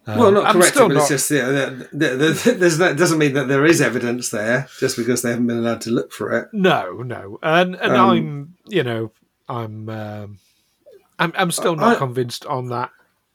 Um, 0.07 0.19
well, 0.19 0.33
not 0.33 0.47
I'm 0.47 0.53
correct, 0.55 0.75
still 0.75 0.89
but 0.89 0.95
not- 0.95 1.01
it's 1.01 1.09
just 1.11 1.31
yeah, 1.31 1.47
there, 1.49 1.71
there, 1.93 2.17
there- 2.17 2.55
there's 2.55 2.79
that 2.79 2.97
doesn't 2.97 3.19
mean 3.19 3.35
that 3.35 3.49
there 3.49 3.65
is 3.67 3.81
evidence 3.81 4.31
there 4.31 4.67
just 4.79 4.97
because 4.97 5.23
they 5.23 5.31
haven't 5.31 5.47
been 5.47 5.59
allowed 5.59 5.83
to 5.83 5.91
look 5.91 6.13
for 6.13 6.33
it. 6.37 6.49
No, 6.53 7.03
no, 7.03 7.39
and 7.43 7.75
and 7.77 7.93
Um, 7.95 8.11
I'm, 8.11 8.55
you 8.67 8.83
know, 8.83 9.13
I'm, 9.49 9.89
um, 9.89 10.39
I'm, 11.19 11.33
I'm 11.37 11.51
still 11.51 11.77
not 11.77 11.97
I- 11.97 11.99
convinced 11.99 12.45
on 12.47 12.69
that. 12.69 12.91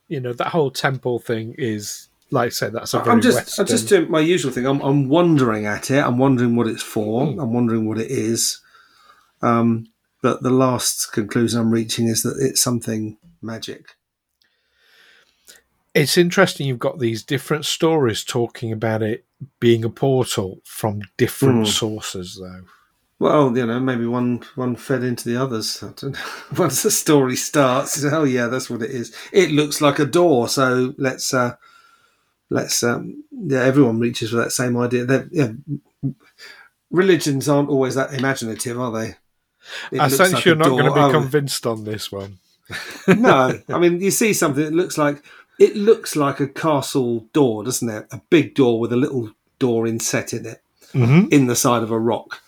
You 0.09 0.19
know, 0.19 0.33
that 0.33 0.47
whole 0.49 0.69
temple 0.69 1.19
thing 1.19 1.55
is, 1.57 2.09
like 2.33 2.47
I 2.47 2.49
said, 2.49 2.73
that's 2.73 2.93
a 2.93 2.99
very 2.99 3.11
I'm 3.11 3.21
just 3.21 3.37
Western. 3.37 3.63
I'm 3.63 3.67
just 3.67 3.87
doing 3.89 4.11
my 4.11 4.19
usual 4.19 4.51
thing. 4.51 4.65
I'm 4.65 4.81
I'm 4.81 5.07
wondering 5.07 5.65
at 5.65 5.91
it. 5.91 6.03
I'm 6.03 6.17
wondering 6.17 6.55
what 6.55 6.67
it's 6.67 6.83
for. 6.83 7.25
Hmm. 7.27 7.39
I'm 7.39 7.53
wondering 7.53 7.87
what 7.87 7.99
it 7.99 8.09
is. 8.11 8.59
Um, 9.41 9.87
but 10.21 10.41
the 10.41 10.49
last 10.49 11.11
conclusion 11.11 11.59
I'm 11.59 11.71
reaching 11.71 12.07
is 12.07 12.23
that 12.23 12.37
it's 12.39 12.61
something 12.61 13.17
magic. 13.41 13.95
It's 15.93 16.17
interesting. 16.17 16.65
You've 16.67 16.79
got 16.79 16.99
these 16.99 17.23
different 17.23 17.65
stories 17.65 18.23
talking 18.23 18.71
about 18.71 19.03
it 19.03 19.25
being 19.59 19.83
a 19.85 19.89
portal 19.89 20.59
from 20.63 21.01
different 21.17 21.59
Hmm. 21.67 21.71
sources, 21.71 22.37
though. 22.41 22.63
Well, 23.19 23.55
you 23.55 23.65
know, 23.65 23.79
maybe 23.79 24.05
one 24.05 24.41
one 24.55 24.75
fed 24.75 25.03
into 25.03 25.29
the 25.29 25.37
others. 25.37 25.83
I 25.83 25.91
don't 25.95 26.13
know. 26.13 26.19
Once 26.57 26.81
the 26.83 26.91
story 26.91 27.35
starts, 27.35 28.03
oh 28.03 28.23
yeah, 28.23 28.47
that's 28.47 28.69
what 28.69 28.81
it 28.81 28.89
is. 28.91 29.15
It 29.31 29.51
looks 29.51 29.81
like 29.81 29.99
a 29.99 30.05
door, 30.05 30.47
so 30.49 30.93
let's 30.97 31.33
uh, 31.33 31.55
let's 32.53 32.81
um, 32.83 33.23
yeah. 33.31 33.63
Everyone 33.63 33.99
reaches 33.99 34.29
for 34.29 34.37
that 34.37 34.51
same 34.51 34.77
idea. 34.77 35.05
That 35.05 35.27
yeah, 35.31 35.51
religions 36.91 37.49
aren't 37.49 37.69
always 37.69 37.95
that 37.95 38.13
imaginative, 38.13 38.79
are 38.79 38.91
they? 38.91 39.15
It 39.91 39.99
I 40.01 40.07
sense 40.09 40.33
like 40.33 40.45
you're 40.45 40.55
not 40.55 40.69
going 40.69 40.85
to 40.85 40.93
be 40.93 40.99
Oh, 40.99 41.11
convinced 41.11 41.65
on 41.65 41.83
this 41.85 42.11
one. 42.11 42.39
no, 43.07 43.59
I 43.69 43.79
mean 43.79 43.99
you 44.01 44.11
see 44.11 44.33
something 44.33 44.63
that 44.63 44.73
looks 44.73 44.97
like 44.97 45.23
it 45.59 45.75
looks 45.75 46.15
like 46.15 46.39
a 46.39 46.47
castle 46.47 47.27
door, 47.33 47.63
doesn't 47.63 47.89
it? 47.89 48.07
A 48.11 48.21
big 48.29 48.55
door 48.55 48.79
with 48.79 48.91
a 48.93 48.97
little 48.97 49.31
door 49.59 49.87
inset 49.87 50.33
in 50.33 50.45
it 50.45 50.59
Mm-hmm. 50.93 51.29
in 51.31 51.47
the 51.47 51.55
side 51.55 51.81
of 51.81 51.89
a 51.89 51.97
rock, 51.97 52.39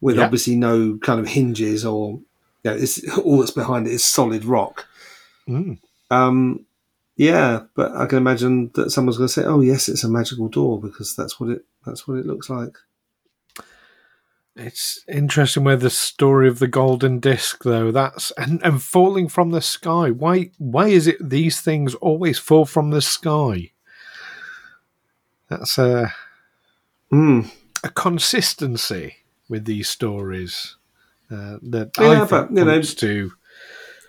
with 0.00 0.16
Yeah. 0.16 0.24
obviously 0.24 0.56
no 0.56 0.98
kind 1.00 1.20
of 1.20 1.28
hinges 1.28 1.84
or 1.84 2.18
you 2.64 2.70
know, 2.70 2.72
it's 2.76 2.98
all 3.18 3.38
that's 3.38 3.52
behind 3.52 3.86
it 3.86 3.92
is 3.92 4.04
solid 4.04 4.44
rock. 4.44 4.88
Mm. 5.48 5.78
Um, 6.10 6.66
yeah, 7.16 7.60
but 7.74 7.92
I 7.92 8.06
can 8.06 8.18
imagine 8.18 8.70
that 8.74 8.90
someone's 8.90 9.16
going 9.18 9.28
to 9.28 9.32
say, 9.32 9.44
"Oh, 9.44 9.60
yes, 9.60 9.88
it's 9.88 10.04
a 10.04 10.08
magical 10.08 10.48
door," 10.48 10.80
because 10.80 11.14
that's 11.14 11.38
what 11.38 11.50
it 11.50 11.64
that's 11.86 12.06
what 12.08 12.18
it 12.18 12.26
looks 12.26 12.50
like. 12.50 12.76
It's 14.56 15.04
interesting 15.08 15.64
where 15.64 15.76
the 15.76 15.90
story 15.90 16.46
of 16.46 16.60
the 16.60 16.68
golden 16.68 17.18
disc, 17.18 17.64
though. 17.64 17.90
That's 17.90 18.30
and, 18.32 18.62
and 18.62 18.80
falling 18.80 19.28
from 19.28 19.50
the 19.50 19.60
sky. 19.60 20.10
Why? 20.10 20.50
Why 20.58 20.88
is 20.88 21.06
it 21.06 21.16
these 21.20 21.60
things 21.60 21.94
always 21.96 22.38
fall 22.38 22.64
from 22.64 22.90
the 22.90 23.02
sky? 23.02 23.72
That's 25.48 25.78
a 25.78 26.12
Mm. 27.12 27.50
a 27.84 27.90
consistency 27.90 29.16
with 29.48 29.66
these 29.66 29.88
stories 29.88 30.76
uh, 31.30 31.58
that 31.62 31.92
Yeah, 31.98 32.10
I 32.10 32.18
think 32.18 32.30
but, 32.30 32.50
you 32.50 32.64
know, 32.64 32.82
to. 32.82 33.32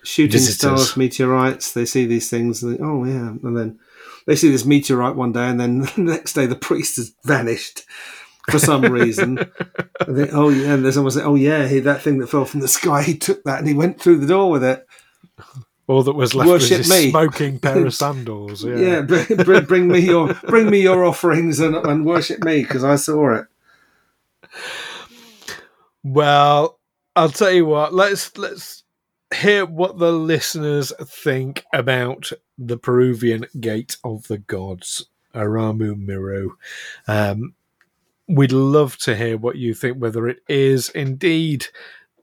Shooting 0.05 0.31
Visitors. 0.31 0.57
stars, 0.57 0.97
meteorites. 0.97 1.73
They 1.73 1.85
see 1.85 2.05
these 2.05 2.29
things. 2.29 2.63
And 2.63 2.77
they, 2.77 2.83
oh 2.83 3.03
yeah, 3.03 3.29
and 3.43 3.57
then 3.57 3.79
they 4.27 4.35
see 4.35 4.51
this 4.51 4.65
meteorite 4.65 5.15
one 5.15 5.31
day, 5.33 5.47
and 5.49 5.59
then 5.59 5.79
the 5.81 5.93
next 5.97 6.33
day 6.33 6.45
the 6.45 6.55
priest 6.55 6.97
has 6.97 7.13
vanished 7.23 7.83
for 8.49 8.59
some 8.59 8.81
reason. 8.91 9.39
and 10.07 10.15
they, 10.17 10.29
oh 10.29 10.49
yeah, 10.49 10.73
and 10.73 10.85
there's 10.85 10.95
someone 10.95 11.11
say, 11.11 11.23
"Oh 11.23 11.35
yeah, 11.35 11.67
he, 11.67 11.79
that 11.79 12.01
thing 12.01 12.19
that 12.19 12.27
fell 12.27 12.45
from 12.45 12.59
the 12.61 12.67
sky, 12.67 13.01
he 13.03 13.17
took 13.17 13.43
that 13.43 13.59
and 13.59 13.67
he 13.67 13.73
went 13.73 13.99
through 13.99 14.17
the 14.19 14.27
door 14.27 14.49
with 14.51 14.63
it." 14.63 14.85
All 15.87 16.01
that 16.01 16.13
was 16.13 16.33
left 16.33 16.49
Worship 16.49 16.79
was 16.79 16.89
me. 16.89 17.11
smoking 17.11 17.59
pair 17.59 17.85
of 17.85 17.93
sandals. 18.03 18.63
Yeah. 18.63 18.75
Yeah, 18.75 19.01
bring, 19.01 19.25
bring, 19.43 19.65
bring 19.65 19.87
me 19.87 19.99
your 19.99 20.33
bring 20.47 20.69
me 20.69 20.81
your 20.81 21.03
offerings 21.05 21.59
and, 21.59 21.75
and 21.75 22.05
worship 22.05 22.43
me 22.43 22.61
because 22.63 22.83
I 22.83 22.95
saw 22.95 23.35
it. 23.35 23.45
Well, 26.03 26.79
I'll 27.15 27.29
tell 27.29 27.51
you 27.51 27.65
what. 27.65 27.93
Let's 27.93 28.35
let's 28.37 28.83
hear 29.33 29.65
what 29.65 29.97
the 29.97 30.11
listeners 30.11 30.93
think 31.01 31.65
about 31.73 32.31
the 32.57 32.77
Peruvian 32.77 33.45
Gate 33.59 33.97
of 34.03 34.27
the 34.27 34.38
Gods, 34.38 35.07
Aramu 35.33 35.97
Muru. 35.97 36.51
Um, 37.07 37.55
we'd 38.27 38.51
love 38.51 38.97
to 38.99 39.15
hear 39.15 39.38
what 39.38 39.57
you 39.57 39.73
think. 39.73 39.97
Whether 39.97 40.27
it 40.27 40.39
is 40.47 40.89
indeed 40.89 41.67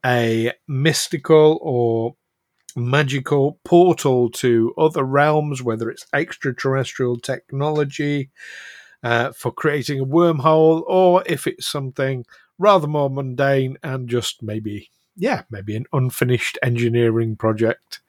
a 0.05 0.53
mystical 0.67 1.59
or 1.61 2.15
magical 2.75 3.59
portal 3.63 4.29
to 4.31 4.73
other 4.77 5.03
realms, 5.03 5.61
whether 5.61 5.89
it's 5.89 6.07
extraterrestrial 6.13 7.17
technology 7.17 8.31
uh, 9.03 9.31
for 9.31 9.51
creating 9.51 9.99
a 9.99 10.05
wormhole, 10.05 10.83
or 10.87 11.23
if 11.25 11.45
it's 11.45 11.67
something 11.67 12.25
rather 12.57 12.87
more 12.87 13.09
mundane 13.09 13.77
and 13.83 14.09
just 14.09 14.41
maybe, 14.41 14.89
yeah, 15.15 15.43
maybe 15.49 15.75
an 15.75 15.85
unfinished 15.93 16.57
engineering 16.63 17.35
project. 17.35 17.99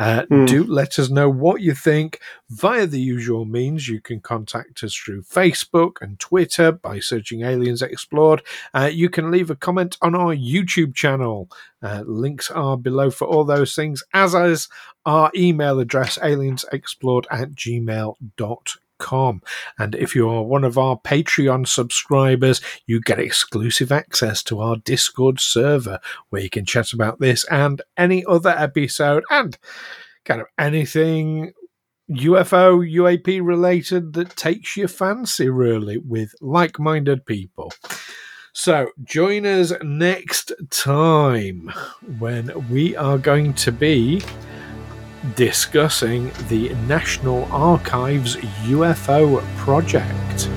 Uh, 0.00 0.24
Hmm. 0.26 0.44
Do 0.44 0.62
let 0.62 0.96
us 1.00 1.10
know 1.10 1.28
what 1.28 1.60
you 1.60 1.74
think 1.74 2.20
via 2.48 2.86
the 2.86 3.00
usual 3.00 3.44
means. 3.44 3.88
You 3.88 4.00
can 4.00 4.20
contact 4.20 4.84
us 4.84 4.94
through 4.94 5.22
Facebook 5.22 5.96
and 6.00 6.20
Twitter 6.20 6.70
by 6.70 7.00
searching 7.00 7.42
Aliens 7.42 7.82
Explored. 7.82 8.42
Uh, 8.72 8.88
you 8.92 9.10
can 9.10 9.32
leave 9.32 9.50
a 9.50 9.56
comment 9.56 9.98
on 10.00 10.14
our 10.14 10.36
YouTube 10.36 10.94
channel. 10.94 11.50
Uh, 11.82 12.04
links 12.06 12.48
are 12.48 12.76
below 12.76 13.10
for 13.10 13.26
all 13.26 13.42
those 13.44 13.74
things, 13.74 14.04
as 14.14 14.34
is 14.34 14.68
our 15.04 15.32
email 15.34 15.80
address, 15.80 16.16
aliensexplored 16.18 17.24
at 17.28 17.50
gmail.com. 17.56 18.58
And 19.78 19.94
if 19.94 20.14
you 20.14 20.28
are 20.28 20.42
one 20.42 20.64
of 20.64 20.76
our 20.76 20.98
Patreon 20.98 21.66
subscribers, 21.66 22.60
you 22.86 23.00
get 23.00 23.18
exclusive 23.18 23.92
access 23.92 24.42
to 24.44 24.60
our 24.60 24.76
Discord 24.76 25.40
server 25.40 26.00
where 26.30 26.42
you 26.42 26.50
can 26.50 26.64
chat 26.64 26.92
about 26.92 27.20
this 27.20 27.44
and 27.44 27.82
any 27.96 28.24
other 28.26 28.50
episode 28.50 29.24
and 29.30 29.56
kind 30.24 30.40
of 30.40 30.46
anything 30.58 31.52
UFO, 32.10 32.78
UAP 32.90 33.40
related 33.44 34.14
that 34.14 34.34
takes 34.34 34.76
your 34.76 34.88
fancy, 34.88 35.50
really, 35.50 35.98
with 35.98 36.34
like 36.40 36.78
minded 36.78 37.26
people. 37.26 37.72
So 38.54 38.88
join 39.04 39.44
us 39.44 39.72
next 39.82 40.52
time 40.70 41.70
when 42.18 42.68
we 42.70 42.96
are 42.96 43.18
going 43.18 43.52
to 43.54 43.70
be 43.70 44.22
discussing 45.36 46.30
the 46.48 46.70
National 46.86 47.46
Archives 47.52 48.36
UFO 48.66 49.42
project. 49.56 50.48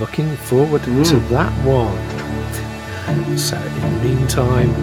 Looking 0.00 0.36
forward 0.36 0.82
to 0.84 0.90
Mm. 0.90 1.28
that 1.30 1.52
one. 1.64 1.98
So, 3.38 3.56
in 3.56 3.80
the 3.82 3.88
meantime, 4.08 4.74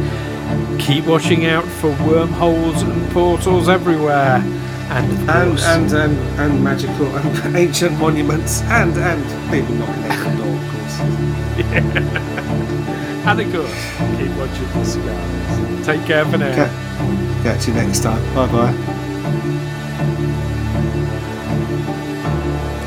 keep 0.79 1.05
watching 1.05 1.45
out 1.45 1.63
for 1.65 1.91
wormholes 2.07 2.81
and 2.81 3.11
portals 3.11 3.67
everywhere. 3.69 4.41
And, 4.89 5.29
And 5.29 5.59
and 5.59 5.91
and 5.93 6.17
and 6.39 6.63
magical 6.63 7.15
and 7.17 7.55
ancient 7.63 7.99
monuments 7.99 8.61
and 8.63 8.95
and 8.97 9.23
people 9.51 9.75
knocking 9.75 10.03
at 10.03 10.23
the 10.23 10.29
door, 10.37 10.55
of 10.55 10.69
course. 10.71 10.99
and 13.27 13.39
of 13.41 13.47
course, 13.53 13.73
keep 14.17 14.31
watching 14.37 14.69
the 14.73 14.85
skies. 14.85 15.85
Take 15.85 16.03
care 16.05 16.25
for 16.25 16.37
now. 16.37 16.51
Okay. 16.51 16.69
Catch 17.45 17.67
you 17.67 17.75
next 17.75 18.01
time. 18.01 18.23
Bye 18.33 18.47
bye. 18.51 18.73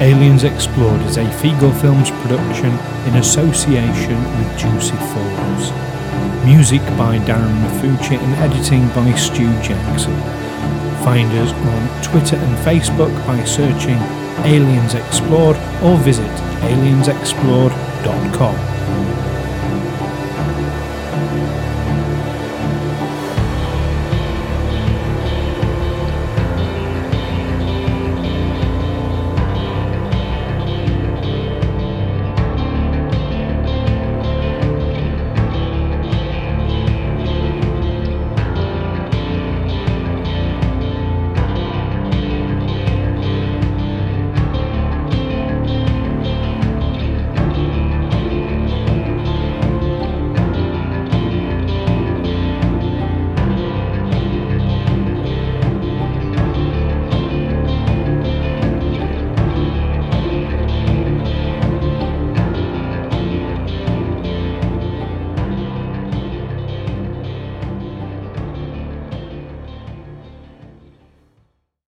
Aliens 0.01 0.43
Explored 0.43 1.01
is 1.03 1.17
a 1.17 1.25
Feegle 1.39 1.73
Films 1.81 2.11
production 2.11 2.73
in 3.07 3.15
association 3.21 4.17
with 4.37 4.59
Juicy 4.59 4.97
Falls. 4.97 5.71
Music 6.45 6.81
by 6.99 7.21
Darren 7.21 7.55
Maffucci 7.63 8.19
and 8.19 8.35
editing 8.43 8.89
by 8.97 9.15
Stu 9.15 9.47
Jackson. 9.63 10.17
Find 11.05 11.33
us 11.35 11.53
on 11.53 11.89
Twitter 12.03 12.35
and 12.35 12.57
Facebook 12.67 13.15
by 13.29 13.45
searching 13.45 13.99
Aliens 14.45 14.95
Explored 14.95 15.57
or 15.85 15.97
visit 15.99 16.33
aliensexplored.com. 16.67 18.78